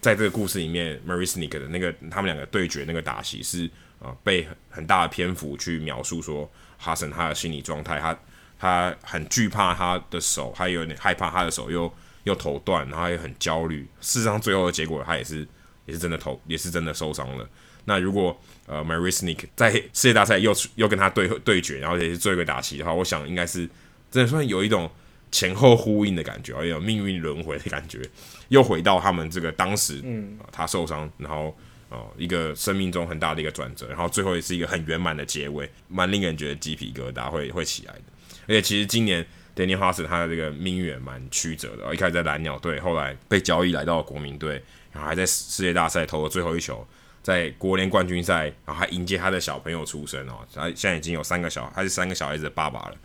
[0.00, 3.70] 在这个故事里面，Marisnick 的那个他们两个对决那个打席是。
[4.02, 8.18] 啊，被很大的篇幅去描述说哈森他的心理状态，他
[8.62, 11.92] 他很惧怕他的手，他有点害怕他的手又
[12.22, 13.80] 又投断，然后也很焦虑。
[14.00, 15.44] 事实上，最后的结果他也是
[15.84, 17.48] 也是真的投，也是真的受伤了。
[17.86, 23.68] 那如果呃 Marisnick 在世界大赛又又跟他对对决，然后也是最后一个打席的话，我想应该是
[24.08, 24.88] 真的算有一种
[25.32, 28.00] 前后呼应的感觉，有一种命运轮回的感觉，
[28.46, 31.52] 又回到他们这个当时，嗯，他受伤，然后。
[31.94, 38.02] 哦，一个生命中很大的一个转折，然后最后也是一个很圆满的结尾，蛮令人觉得鸡皮疙瘩会会起来的。
[38.46, 39.24] 而且其实今年
[39.54, 44.62] Daniel Hudson 他的这个命运蛮曲折的，一开始在蓝鸟队，后来被交易来到了国民队，
[44.92, 46.86] 然后还在世界大赛投了最后一球，
[47.22, 52.96] 在国联冠军赛，然后还迎接他的小朋友出生哦，他现在已经有三个小，他是三个小孩子的爸爸了。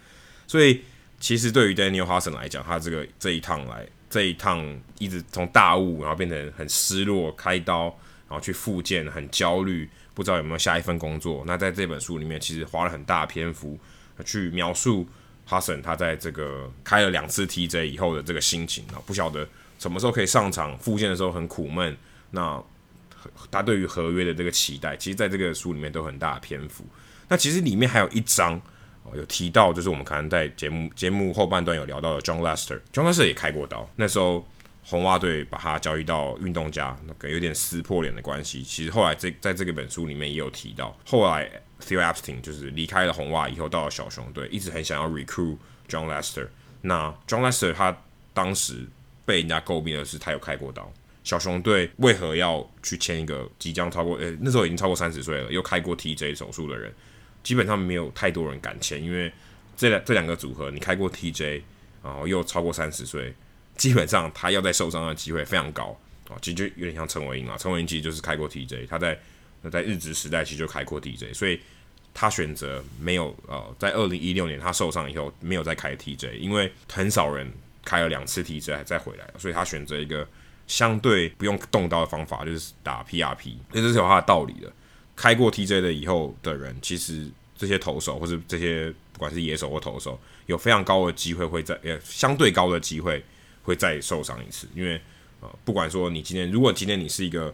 [0.48, 0.82] 所以
[1.20, 4.64] 其实对于 Daniel Hudson 来讲，他这个这一趟来这一趟
[5.00, 7.96] 一直从大雾，然后变成很失落，开刀。
[8.30, 11.46] 然后去复健，很焦虑，不知道有没有下一份工作。
[11.48, 13.80] 那在这本书里面，其实花了很大篇幅
[14.26, 15.08] 去描述
[15.48, 19.48] 哈森他在这个开了两次 TJ 以后的这个心情啊，不晓得
[19.80, 20.78] 什么时候可以上场。
[20.78, 21.98] 复健的时候很苦闷。
[22.30, 22.62] 那
[23.50, 26.86] 他对于合约的这个期待，其实在这个书里面都很大的篇幅。
[27.30, 28.62] 那其实里面还有一章
[29.16, 34.45] 有提到，就是我们可能在节目节目后半段有聊到的 John Lester，John Lester 也开过刀，那时候。
[34.89, 38.64] 红袜队把他交易到运动家，那个有点撕破脸的关系。
[38.64, 45.57] 其实后来这在这个本书里面也有提到，后来 Theo Epstein 就是离开了红袜以后，到了小熊队，一直很想要 recruit
[45.88, 46.47] John Lester。
[46.82, 47.95] 那 John Lester 他
[48.34, 48.86] 当时
[49.25, 50.91] 被人家诟病的是他有开过刀，
[51.23, 56.93] 小熊队为何要去签一个即将超过呃、那时候已经超过三十岁了又开过 TJ 手术的人？
[57.43, 59.32] 基本上没有太多人敢签，因为
[59.75, 61.61] 这两这两个组合，你开过 TJ，
[62.03, 63.34] 然后又超过三十岁。
[63.78, 65.95] 基本上他要再受伤的机会非常高
[66.30, 69.17] 啊，其实就有点像陈伟英啊，陈伟英其实就是开过 TJ，他在
[69.70, 71.59] 在日职时代其实就开过 TJ，所以
[72.13, 77.51] 他选择没有呃，在二零一六年他受伤以后没有再开 TJ，因为很少人
[77.84, 80.28] 开了两次 TJ 还再回来，所以他选择一个
[80.68, 84.72] 相对不用动刀的方法，就是打 PRP，这是有他的道理的。
[85.15, 93.24] 开过 TJ 的以后的人，其实这些投手或者这些不管是野手或投手，有非常高的机会会在呃相对高的机会。
[93.63, 94.93] 会再受伤一次，因为
[95.41, 97.53] 呃，不管说你今天，如果今天你是一个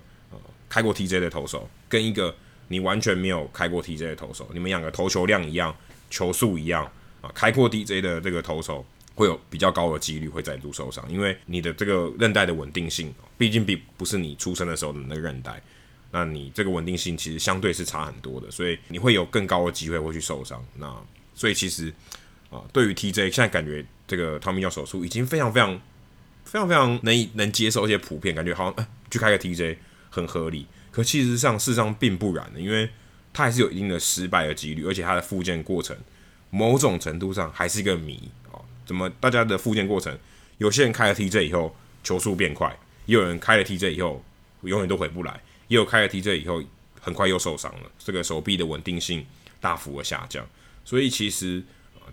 [0.74, 2.36] 开过 TJ 的投手，跟一个
[2.68, 5.76] 你完全没有开过 TJ 的投手，你们两个投球量一样，
[6.10, 6.84] 球速一样
[7.22, 15.62] 啊，开过 TJ 的这个投手会有比较高的几率会再度受伤，因为你的这个韧带的稳定性，毕竟比不是你出生的时候的那个韧带，
[16.10, 20.60] 那你这个稳定性其实相对是差很多的，所以你会有更高的机会会去受伤。
[20.78, 20.92] 那
[21.36, 21.94] 所以其实
[22.50, 25.80] 啊，对于 TJ 现在感觉这个 Tommy John 手术已经非常非常。
[26.46, 29.78] 非常非常能能接受一些普遍感觉，好像哎，去开个 TJ
[30.14, 30.68] 很合理。
[30.92, 32.88] 可其实上，事实上并不然的，因为
[33.34, 35.98] 它还是有一定的失败的几率，而且它的复健过程
[36.52, 38.64] 某种程度上还是一个谜哦。
[38.86, 40.16] 怎么大家的复健过程，
[40.60, 44.24] 有些人开了 TJ 以后球速变快，也有人开了 TJ 以后
[44.62, 46.64] 永远都回不来，也有开了 TJ 以后
[47.02, 49.26] 很快又受伤了，这个手臂的稳定性
[49.60, 50.48] 大幅的下降。
[50.86, 51.64] 所以其实，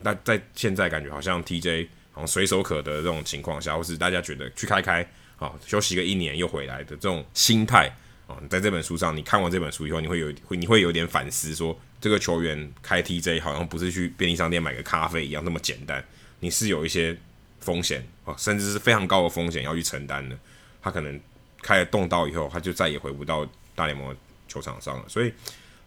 [0.01, 5.07] 那、在现在感觉好像 TJ 好像随手可得这种情况下，或是大家觉得去开开
[5.41, 7.93] 啊，休息个一年又回来的这种心态
[8.28, 16.05] 啊，在这本书上，你看完这本书以后，你会有会你会有点反思，说这个球员开 TJ 好像不是去便利商店买个咖啡一样那么简单，
[16.38, 17.16] 你是有一些
[17.59, 20.38] 风险啊，甚至是非常高的风险要去承担的。
[20.80, 21.20] 他可能
[21.61, 24.16] 开了动刀以后，他就再也回不到大联盟
[24.47, 25.32] 球场上了，所以。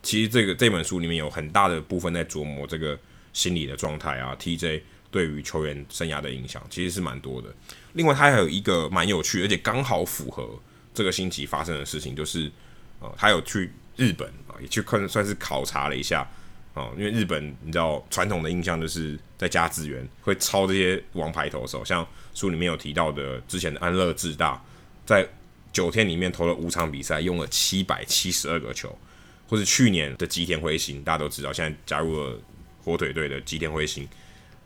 [0.05, 2.99] 其实这个这本书里面有很大的部分在琢磨这个
[3.31, 4.81] 心理的状态啊，TJ
[5.13, 7.47] 对于球员生涯的影响其实是蛮多的。
[7.93, 10.59] 另外，他还有一个蛮有趣，而且刚好符合
[10.91, 12.51] 这个星期发生的事情，就是
[12.99, 16.27] 呃，他有去日本啊，也去看算是考察了一下
[16.73, 24.59] 啊，因为日本你知道传统的印象就是在加资源会操这些王牌投手，像书里面有提到的之前的安乐智大，
[25.05, 25.25] 在
[25.71, 28.97] 九天里面投了五场比赛，用了七百七十二个球。
[29.45, 32.39] 或是去年的吉田辉星，大家都知道，现在加入了
[32.83, 34.07] 火腿队的吉田辉星，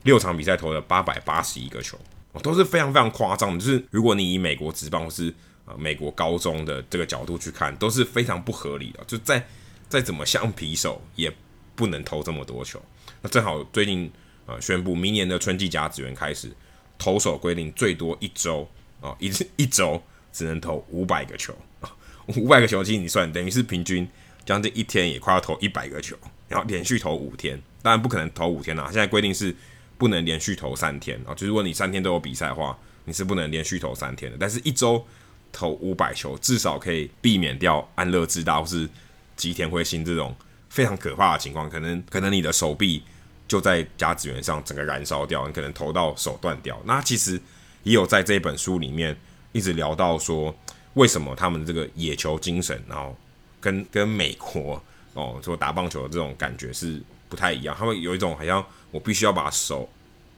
[0.08, 2.00] 六场比赛投了八百八十一个球，
[2.32, 3.60] 哦都是非常非常夸张的。
[3.60, 5.32] 就是如果你以美国职棒或是
[5.66, 9.04] 呃美国高中的这个角度去看，都是非常不合理的。
[9.06, 9.46] 就再
[9.90, 11.32] 再怎么橡皮手，也
[11.76, 12.82] 不能投这么多球。
[13.22, 14.10] 那正好最近
[14.46, 16.50] 呃宣布，明年的春季甲子园开始，
[16.98, 18.68] 投手规定最多一周
[19.02, 20.02] 啊一一周
[20.32, 21.94] 只能投五百个球啊，
[22.38, 24.08] 五百个球其实你算等于是平均。
[24.48, 26.16] 将近一天也快要投一百个球，
[26.48, 28.86] 然后连续投五天，当然不可能投五天啦。
[28.86, 29.54] 现在规定是
[29.98, 34.38] 不能连续投三天啊，就是如果你三天都有比赛的话，你是不能连续投三天的。
[34.40, 35.06] 但是一周
[35.52, 38.88] 投五百球，至少可以避免掉安乐智大或是
[39.36, 40.36] 吉田辉星这种
[40.70, 41.70] 非常可怕的情况。
[41.70, 43.04] 可能可能你的手臂
[43.48, 46.82] 就在甲子园上整个燃烧掉，你可能投到手断掉。
[46.86, 47.42] 那其实
[47.84, 49.18] 也有在这本书里面
[49.52, 50.56] 一直聊到说，
[50.94, 53.16] 为什么他们这个野球精神，然后。
[53.60, 54.82] 跟跟美国
[55.14, 58.64] 哦，说打棒球的这种感觉是不太一样，他会有一种好像
[58.98, 59.88] 我必须要把手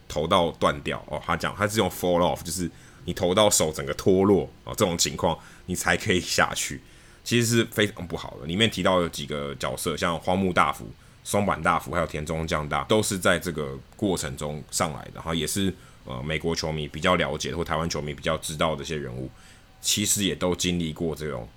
[0.10, 1.22] 投到断掉哦。
[1.26, 2.70] 他讲他是用 fall off，就是
[3.06, 5.38] 你投到手整个脱落哦，这种情况
[5.68, 6.82] 你才可以下去，
[7.24, 8.46] 其实是非常不好的。
[8.46, 10.86] 里面提到有几个角色，像荒木大辅、
[11.24, 19.30] 松坂大辅还有田中将大，都是在这个过程中上来的，然后也是呃美国球迷比较了解或台湾球迷比较知道的这些人物，
[19.80, 21.48] 其实也都经历过这种。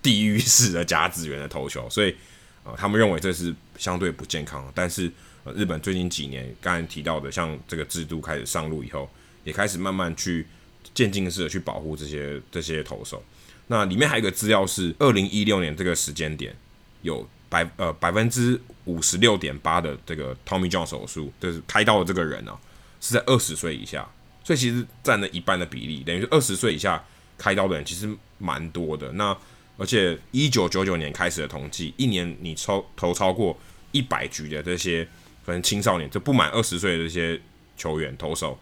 [0.00, 2.16] 地狱式的甲子园的投球，所以、
[2.62, 4.72] 呃，他们认为这是相对不健康的。
[4.74, 5.12] 但是，
[5.52, 9.08] 日本最近几年刚才提到的，像这个制度开始上路以后，
[9.44, 10.46] 也开始慢慢去
[10.94, 13.22] 渐进式的去保护这些这些投手。
[13.66, 16.54] 那里面还有一个资料是，二零一六年这个时间点，
[17.02, 22.58] 有百呃百分之五十六点八的这个 Tommy John 手术，就是开刀的这个人啊，
[23.00, 24.08] 是在二十岁以下，
[24.42, 27.04] 所以其实占了一半的比例，等于是二十岁以下
[27.36, 29.12] 开刀的人其实蛮多的。
[29.12, 29.36] 那
[29.76, 33.58] 而且，一九九九年开始的统计，一年你超投超过
[33.90, 35.08] 一百局的这些，
[35.44, 37.40] 可能青少年就不满二十岁的这些
[37.76, 38.58] 球员投手，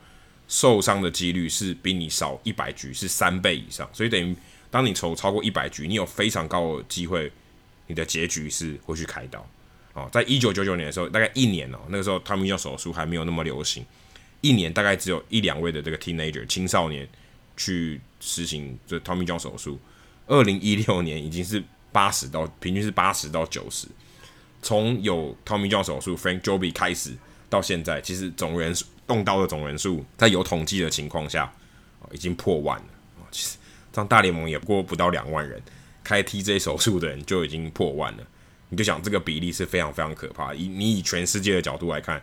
[0.48, 3.88] 受伤的几率是比你少一百局是三倍以上。
[3.92, 4.34] 所以等于，
[4.70, 7.30] 当你投超过一百局，你有非常高的机会，
[7.86, 9.46] 你的结局是会去开刀。
[9.94, 13.84] 哦，在一九九九年的时候，大概一年哦，那个时候他们用手术还没有那么流行，
[14.40, 17.06] 一年大概只有一两位的这个 teenager 青少年
[17.56, 19.78] 去实行这 Tommy John 手术。
[20.26, 23.86] 二零一六年已经是八十到平均是八十到九十，
[24.62, 27.12] 从有 Tommy John 手术 Frank Joby 开始
[27.50, 31.52] 到现在，其实总人数动刀的总人数在有统计的情况下，
[32.12, 32.84] 已经破万了。
[33.30, 33.58] 其实
[33.92, 35.60] 这样大联盟也过不到两万人，
[36.02, 38.24] 开 TJ 手术的人就已经破万了。
[38.68, 40.54] 你就想这个比例是非常非常可怕。
[40.54, 42.22] 以你以全世界的角度来看，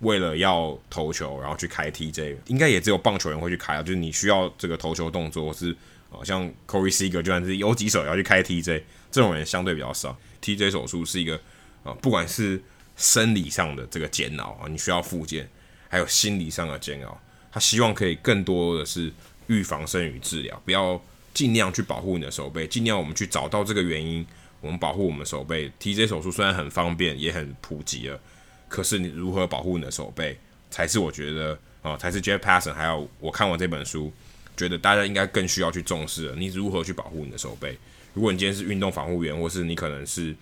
[0.00, 3.82] 为了要投球，然后去开 TJ，应该也只有棒球人会去开啊。
[3.82, 5.76] 就是你需要这个投球动作是。
[6.12, 8.82] 哦，像 Corey Seager 就算是有几手要去开 TJ，
[9.12, 10.18] 这种人相对比较少。
[10.42, 11.40] TJ 手术是一个
[11.82, 12.62] 啊，不管是
[12.96, 15.48] 生理上的这个煎熬啊，你需要复健，
[15.88, 17.20] 还有心理上的煎熬，
[17.50, 19.12] 他希望可以更多的是
[19.46, 21.00] 预防胜于治疗，不要
[21.32, 24.26] 尽量去保护你的手背，尽量我们去找到这个原因，
[24.60, 25.70] 我们保护我们手背。
[25.80, 28.20] TJ 手术虽然很方便，也很普及了，
[28.68, 30.38] 可是你如何保护你的手背，
[30.70, 34.12] 才是我觉得啊，才是 Jeff Passon 还有我看完这本书。
[34.56, 37.78] 觉得大家应该更需要去重视了，你如何去保护你的手背？
[38.12, 40.36] 如果你今天是运动防护员，或是你可能是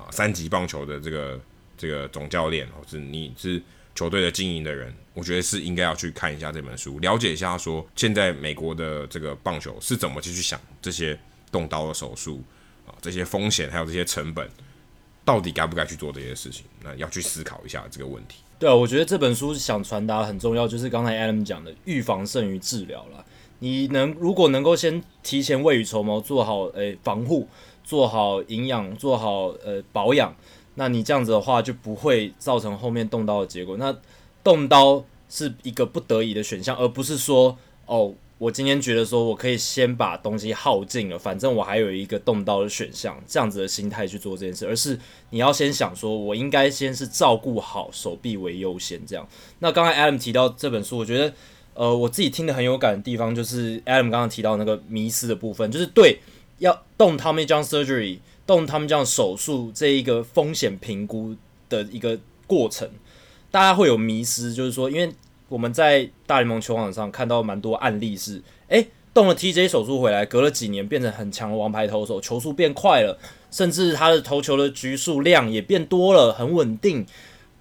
[0.00, 1.40] 啊三级棒球的这个
[1.76, 3.62] 这个总教练，或是你是
[3.94, 11.18] 球队的经营的人，我觉得是应该要去看一下这本书，了解一下说现在美国的这个棒球是怎么去去想这些
[11.52, 12.42] 动刀的手术
[12.86, 14.48] 啊，这些风险还有这些成本，
[15.24, 16.64] 到底该不该去做这些事情？
[16.82, 18.42] 那要去思考一下这个问题。
[18.58, 23.24] 对啊，我觉得这本书想传达很重要，就是刚才 Adam 讲的，预防胜于治疗了。
[23.58, 27.46] 你能如果能够先提前未雨绸缪，做好诶、防护，
[27.90, 30.32] 做好营养，做好呃保养，
[30.76, 33.76] 那你这样子的话就不会造成后面动刀的结果。
[33.78, 33.92] 那
[34.44, 44.96] 动刀是一个不得已的选项，而不是说哦，我今天觉得说我可以先把东西耗尽了，反正我还有一个动刀的选项，这样子的心态去做这件事，而是
[45.30, 49.04] 你要先想说，我应该先是照顾好手臂为优先。
[49.04, 49.26] 这样。
[49.58, 51.34] 那刚才 Adam 提到这本书，我觉得。
[51.72, 56.18] 呃，我自己听得很有感的地方，就是 Adam 刚刚提到那个迷失的部分，就是对
[56.60, 61.34] 要动 Tommy John Surgery、动 Tommy John 手术这一个风险评估
[61.68, 62.88] 的一个过程，
[63.50, 65.12] 大家会有迷思，就是说，因为
[65.48, 73.18] 我们在大联盟球场上看到蛮多案例是，诶，动了 TJ 手术回来，隔了几年变成很强的王牌投手，球速变快了，
[73.50, 77.04] 甚至他的投球的局数量也变多了，很稳定，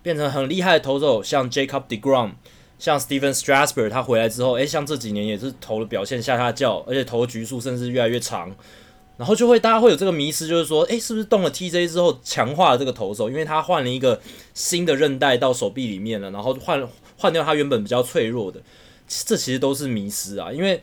[0.03, 2.31] 变成很厉害的投手，像 Jacob deGrom。
[2.77, 8.55] 像 Stephen Strasburg 他回来之后，诶，像这几年也是投的表现下下叫，而且投的局数甚至越来越长，
[9.19, 14.21] 然后就会大家会有这个迷思，就是说，诶，是不是动了 TJ 之后强化了这个投手，因为他换了一个
[14.53, 16.87] 新的韧带到手臂里面了，然后换
[17.17, 18.61] 换掉他原本比较脆弱的，
[19.07, 20.81] 这其实都是迷失啊，因为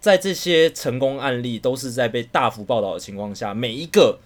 [0.00, 4.18] 在这些成功案例都是在被大幅报道的情况下，每一个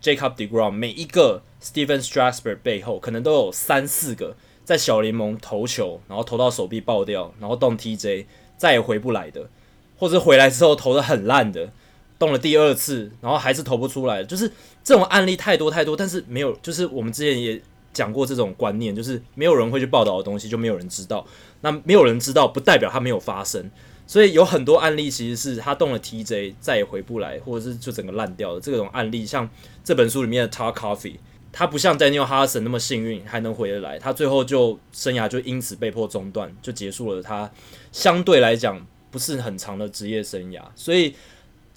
[0.00, 4.36] Jacob deGrom，每一个 Stephen Strasburg 背后可能都有三四个。
[4.64, 8.26] 在小联盟投球，然后投到手臂爆掉，然后动 TJ
[8.58, 9.48] 再也回不来的，
[9.96, 11.72] 或者回来之后投的很烂的，
[12.18, 14.50] 动了第二次，然后还是投不出来，就是
[14.82, 17.60] 这种案例太多太多，但是没有，就是我们之前也
[17.92, 21.26] 讲过这种观念，就是没有人会去报道的东西就没有人知道，
[21.60, 23.70] 那没有人知道不代表它没有发生，
[24.06, 29.48] 所以有很多案例其实是他动了 TJ 再也回不来，或者是就整个烂掉了这种案例，像
[29.84, 31.16] 这本书里面的 Todd Coffey。
[31.50, 37.50] 他不像 Daniel Hudson 那么幸运还能回得来，他最后就生涯就因此被迫中断，就结束了他
[37.90, 40.60] 相对来讲不是很长的职业生涯。
[40.76, 41.14] 所以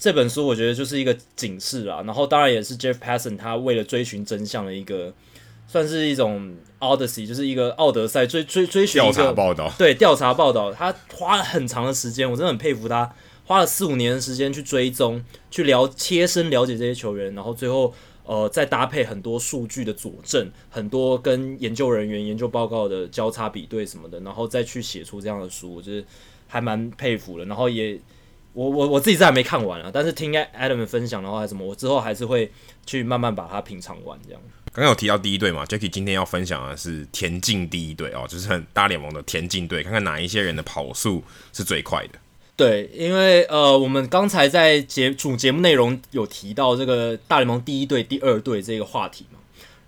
[0.02, 5.14] 这本书我觉得就是一个警示啦，然后当然也是 Jeff Passan 他为了追寻真相的一个，
[5.68, 9.72] 算是一种 Odyssey，就是一个奥德赛追追追寻调查报道。
[9.78, 13.14] 对，调查报道，他花了很长的时间，我真的很佩服他，
[13.44, 17.94] 花了四五年的时间去追踪、去了切身了解这些球员，然后最后。
[18.24, 26.06] 呃，再搭配很多数据的佐证，很多跟研究人员研究报告的交叉比对什么的，然后再去写出这样的书，我觉得
[26.46, 27.44] 还蛮佩服的。
[27.46, 27.98] 然后也，
[28.52, 32.50] 我我我自己是还没看完啊，但是听 Adam 分享的话，还什么，我之后还是会
[32.84, 34.18] 去慢慢把它品尝完。
[34.26, 34.40] 这样，
[34.72, 41.22] 刚刚有提到第一队嘛，Jacky 今天要分享的是田径第一队哦，就是很大联盟的田径队，看看哪一些人的跑速
[41.52, 42.18] 是最快的。
[42.54, 49.38] 对，因为呃，我们刚才在节主节目内容有提到这个大联盟第一队、第二队这个话题嘛，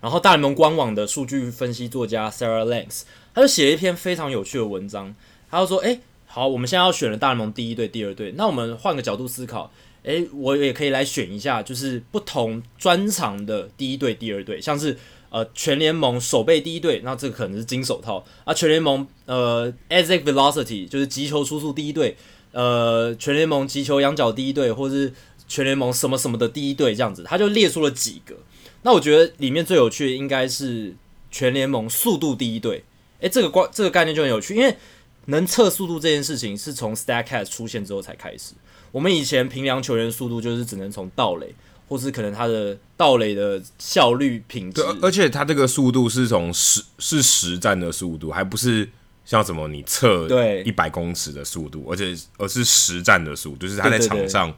[0.01, 3.03] 然后大联盟官网的数据分析作家 Sarah Langs，
[3.35, 5.15] 他就写了一篇非常有趣的文章，
[5.51, 6.01] 他就说：哎，
[6.35, 9.71] 好，我们现在要选了大联盟第一队、第二队，那我们换个角度思考，
[10.03, 14.99] 哎，我也可以来选一下，就是不同专长的第一队、第二队，像是
[15.31, 22.17] 呃全联盟守备第一队，那这个可能是金手套啊，全联盟呃 Exit Velocity 就是击球出速第一队。
[22.51, 25.13] 呃，全联盟击球仰角第一队，或是
[25.47, 28.35] 全联盟什么什么的第一队，这样子，他就列出了几个。
[28.83, 30.97] 那我觉得里面最有趣的应该是
[31.31, 32.83] 全联盟速度第一队。
[33.21, 34.77] 诶，这个关这个概念就很有趣，因为
[35.27, 38.55] 能测速度这件事情是从 Statcast 出现之后才开始。
[38.93, 41.55] 我们以前评量球员速度就是只能从盗垒，
[41.89, 44.83] 或是可能他的盗垒的效率品质。
[44.83, 48.89] 对，而且他这个速度是从实是实战的速度，还不是。
[49.27, 49.67] 像什么？
[49.69, 54.55] 你测对一百公尺的速度，而且而是实战的速度，就是他在场上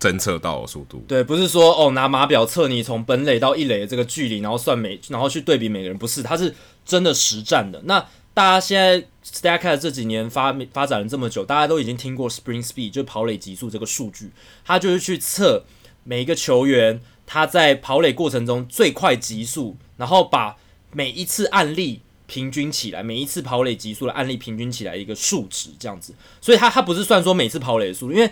[0.00, 1.04] 侦测到的速度。
[1.06, 7.78] 对，不是说哦拿码表测你从本垒到一垒的这个距离，然后算每，然后去对比每个人，不是，他是真的实战的。
[7.84, 8.00] 那
[8.32, 14.30] 大家现在 Statcast 这几年发发展了这么久，大家都已经听过 Spring Speed，就是跑垒极速这个数据，
[14.64, 15.64] 他就是去测
[16.04, 20.56] 每一个球员他在跑垒过程中最快极速，然后把
[20.92, 22.02] 每一次案例。
[22.28, 28.28] 平均起来，每一次跑垒极速的案例平均起来一个数值这样子，所以他他不是算说每次跑垒的速度，因为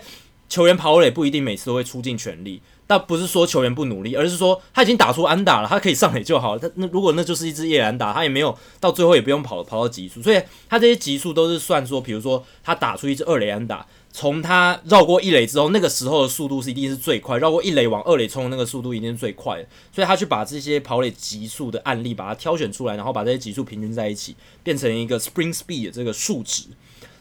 [0.49, 6.59] 球员跑垒不一定每次都会出尽全力，但不是说球员不努力，而是说他已经打出安打了，他可以上垒就好了。
[6.59, 13.85] 他那如果那就是一支夜安打，他也没有到最后也不用跑跑到极速，所以他这些极速都是算说，比如说他打出一支二垒安打。
[14.17, 17.37] 从他绕过一垒之后，那个时候的速度是一定是最快。
[17.37, 24.33] 绕过一垒往二垒冲的那个速度一定是最快的，所以他去把这些跑垒极速的案例把它挑选出来，然后把这些极速平均在一起，
[24.63, 26.63] 变成一个 spring Speed 的这个数值。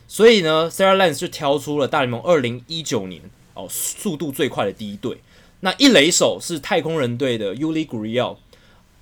[0.07, 3.21] 所以呢，Sarah Langs 就挑出了大联盟二零一九年
[3.55, 5.19] 哦速度最快的第一队。
[5.65, 8.37] 那一垒手是太空人队的 Uli Gurriel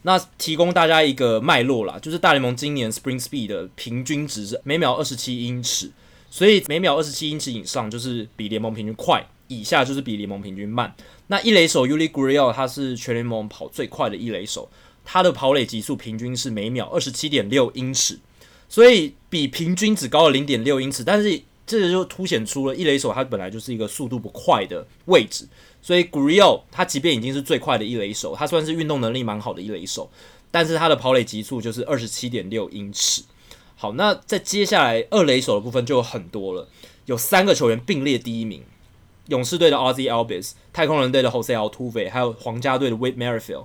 [0.03, 5.91] 那提供大家一个脉络啦，就是大联盟今年 Spring Speed 的平均值是每秒二十七英尺，
[6.31, 10.95] 所以每秒二十七英尺以上就是比联盟平均快，以下就是比联盟平均慢。
[11.27, 14.71] 那一垒手 Uli Gurriel 他是全联盟跑最快的一垒手，
[15.05, 18.21] 他的跑垒极速平均是每秒二十七点六英尺，
[18.69, 25.49] 所以比平均只高了零点六英尺，但是这就凸显出了一垒手他本来就是一个速度不快的位置。
[25.83, 30.09] 所以 Gurriel 他即便已经是最快的一垒手，他算是运动能力蛮好的一垒手，
[30.51, 33.25] 但是他的跑垒极速就是二十七点六英尺。
[33.75, 36.69] 好，那在接下来二垒手的部分就有很多了，
[37.07, 38.63] 有三个球员并列第一名：
[39.27, 43.65] 勇士队的 Ozzie a l b i s、太空人队的 Jose Altuve，还有皇家队的 Whit Merrifield。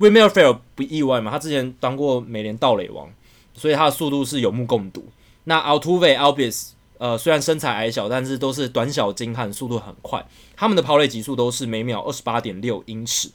[0.00, 3.08] Whit Merrifield 不意外嘛，他之前当过美联盗垒王，
[3.54, 5.04] 所以他的速度是有目共睹。
[5.44, 10.24] 那 Altuve、a l b i s 呃，虽然身材矮小，但是都是短小精悍，速度很快。
[10.56, 13.30] 他们的跑垒极速都是每秒二十八点六英尺。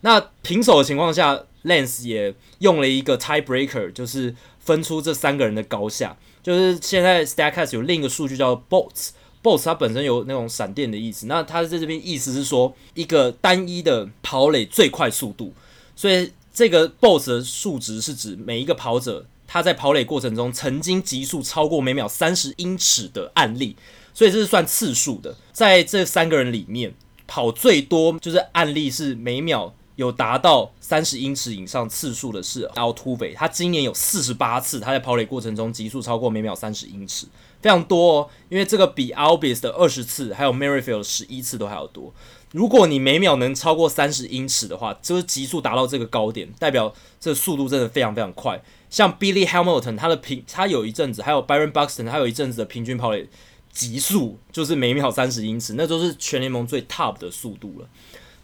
[0.00, 6.16] 那平手的情况下，Lance 也用了一个 tiebreaker，就是分出这三个人的高下。
[6.42, 11.26] 就是现在 Statcast 有另一个数据叫 Bolts，Bolts 它本身有那种闪电的意思。
[11.26, 15.52] 那它在这边意思是说，一个单一的跑垒最快速度。
[15.94, 19.26] 所以这个 Bolts 的数值是指每一个跑者。
[19.46, 23.76] 他在跑垒过程中曾经极速超过每秒三十英尺的案例，
[24.12, 25.36] 所以这是算次数的。
[25.52, 26.94] 在这三个人里面，
[27.26, 37.26] 跑最多就是案例是每秒有达到三十英尺以上次数的是 Altuve，他今年有四十八次他在跑垒过程中极速超过每秒三十英尺，
[37.62, 38.28] 非常多哦。
[38.48, 42.12] 因为这个比 Albies 的二十次还有 Merrifield 十一次都还要多。
[42.52, 48.62] 如果你每秒能超过三十英尺的话，就是极速达到这个高点，代表这速度真的非常非常快。
[48.96, 53.28] 像 Billy Hamilton，他的平他有一阵子，还有 Byron Buxton，他有一阵子的平均跑垒
[53.70, 57.86] 极速就是每秒三十英尺，那都是全联盟最 top 的速度了。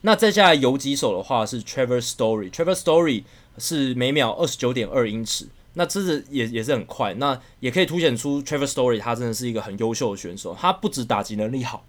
[0.03, 3.25] 那再下来游击手的话是 Trevor Story，Trevor Story
[3.57, 11.87] 是每秒二十九点二英尺，那这是也也是很快，那也可以凸显出 Trevor Story 他真的是一个很优秀的选手，他不止打击能力好。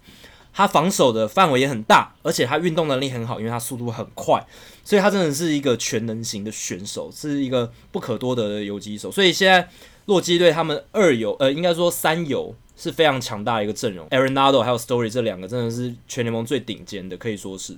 [0.56, 4.46] 他防守的范围也很大，而且他运动能力很好，因为他速度很快，
[4.84, 9.10] 所以他真的是一个全能型的选手，是一个不可多得的游击手。
[9.10, 9.68] 所以现在
[10.04, 17.76] 洛基队他们二游，呃，应该说三游是非常强大的一个阵容，Arenado 还有 Story 这两个真的是全联盟最顶尖的，可以说是。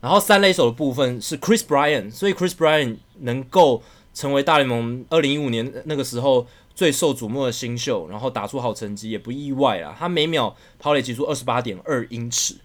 [0.00, 3.82] 然后三垒手的部分是 Chris b r y a n 所以 Chris b r y a n 能够
[4.14, 6.46] 成为大联盟二零一五年那个时候。
[6.74, 9.94] 最受瞩目的新秀，然后打出好成绩也不意外啊。
[9.98, 12.56] 他每秒跑垒极速二十八点二英尺，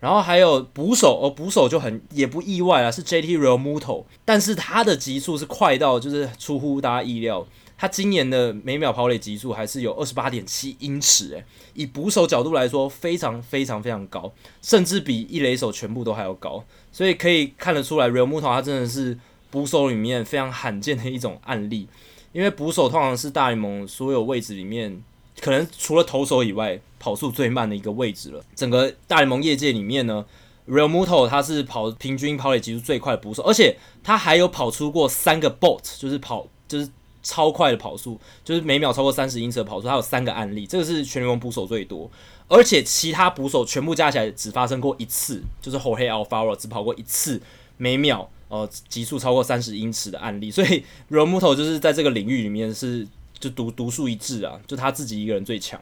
[0.00, 7.46] 然后还有捕手哦，捕手就很也不意外啊，是 JT Realmuto，但是他的极速是快到就是出乎大家意料。
[7.80, 11.44] 他今年的每秒跑垒极速还是有二十八点七英尺，诶，
[11.74, 16.64] 以捕手角度来说，非常非常非常高，甚至比一垒手全部都还要高。
[16.90, 19.16] 所以可以看得出来，Realmuto 他真的是
[19.52, 21.86] 捕手里面非常罕见的一种案例。
[22.32, 25.02] 因为捕手通常是大联盟所有位置里面，
[25.40, 28.42] 可能除了投手以外，跑速最慢的一个位置了。
[28.54, 30.24] 整个大联盟业界里面呢
[30.68, 36.90] ，Realmuto 他是跑平均跑垒极速最快的捕手，而且他还有跑出过三个 Bolt，就是跑就是
[37.22, 42.10] 超快的跑速，就是每秒超过三十英尺的跑速，他有三个案例，这个是全联盟捕手最多。
[42.48, 47.40] 而且其他捕手全部加起来只发生过一次，就是 Jorge Alfaro 只跑过一次
[47.76, 48.28] 每秒。
[48.48, 53.06] 呃，极速超过三十英尺的案例，所以 Realmuto 就是在这个领域里面是
[53.38, 55.80] 就独独树一帜啊，就他自己一个人最强。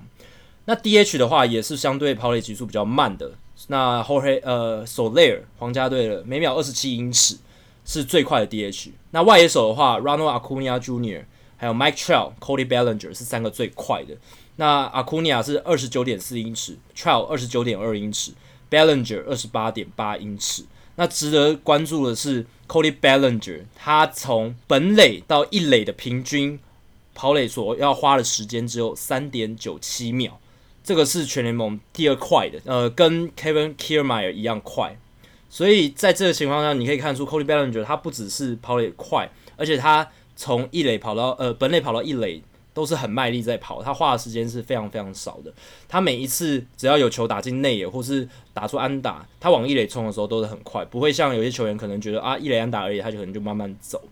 [0.64, 3.30] 那 DH 的话也是相对跑垒极速比较慢的，
[3.68, 7.36] 那 Jorge 呃 Soler 皇家队的每秒二十七英尺
[7.84, 8.90] 是最快的 DH。
[9.12, 11.24] 那外野手的话，Ronald Acuna Jr.
[11.56, 14.16] 还有 Mike Trout、Cody Bellinger 是三个最快的。
[14.56, 18.32] 那 Acuna 是二十九点四英尺，Trout 二十九点二英尺
[18.68, 20.64] ，Bellinger 二十八点八英尺。
[20.96, 22.44] 那值得关注的是。
[22.68, 26.58] Cody Bellinger，他从本垒到一垒的平均
[27.14, 30.32] 跑垒所要花的时间只有三点九七秒，
[30.82, 34.98] 这个是全联盟第二快的，呃，跟 Kevin Kiermaier 一样快。
[35.48, 42.42] 所以在这个情况下，你可以看出 Cody Bellinger 他不只是跑垒快，而且他从一垒跑到呃本垒跑到一垒。
[42.76, 45.50] 都是很卖力在跑，他花的时间是非常非常少的。
[45.88, 54.02] 他每一次只要有球打进内野或是打出安打，他往一垒冲的时候都是很快，不会像有些球员可能觉得啊一垒安打而已，他就可能就慢慢走。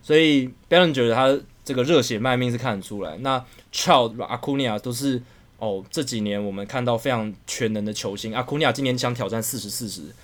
[0.00, 3.16] 所以 Bellinger 觉得他这个热血卖命是看得出来。
[3.18, 5.20] 那 Trout、Acuna 都是
[5.58, 8.32] 哦这几年我们看到非常全能的球星。
[8.32, 10.14] Acuna 今年想挑战四十四十，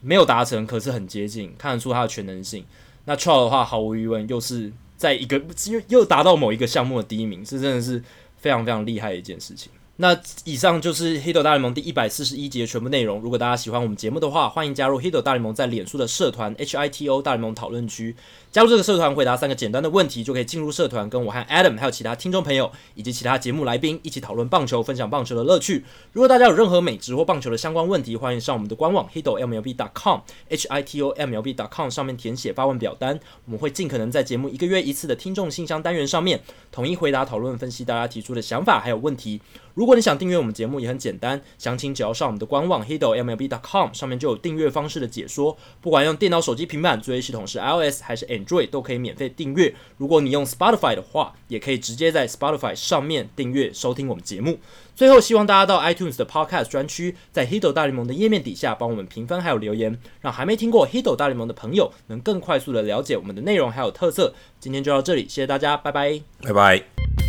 [0.00, 2.64] 没有达成，可是很接近，看得出他的全能性。
[3.04, 4.72] 那 Trout 的话，毫无疑问又是。
[4.96, 5.40] 在一个
[5.70, 8.02] 又又达到某一个项目的第一名，这真的是
[8.36, 9.70] 非常非常厉害的一件事情。
[9.98, 10.14] 那
[10.44, 13.18] 以上就是《黑斗大联盟》第一百四十一集的全部内容。
[13.20, 18.14] 如果大家喜欢我们节目的话，欢迎加入《黑斗大联盟》在脸书的社团 HITO 大联盟讨论区。
[18.56, 25.84] 加入这个社团，回答三个简单的问题，就可以进入社团，跟我和 Adam 还有其他听众朋友以及其他节目来宾一起讨论棒球，分享棒球的乐趣。
[26.14, 36.40] 如果大家有任何美职或棒球的相关问题，欢迎上我们的官网 hitomlb.com hitomlb.com 上面填写发问表单，我们会尽可能在节目一个月一次的听众信箱单元上面
[36.72, 39.42] 统一回答、讨论、分析大家提出的想法还有问题。
[39.74, 45.54] 如果你想订阅我们节目，也很简单，详情只要上我们的官网 hitomlb.com 上面就有订阅方式的解说。
[45.82, 49.74] 不管用电脑、手机、平板，作业系统是 iOS 还是 Android，都可以免费订阅。
[49.96, 54.58] 如果你用 Spotify 的话，也可以直接在 Spotify 上面订阅收听我们节目。
[54.94, 64.32] 最后，希望大家到 iTunes 的 Podcast 专区，在 Hito 大联盟的页面底下帮我们评分还有留言，让还没听过 Hito 大联盟的朋友能更快速的了解我们的内容还有特色。
[64.60, 67.25] 今天就到这里，谢谢大家，拜拜，拜拜。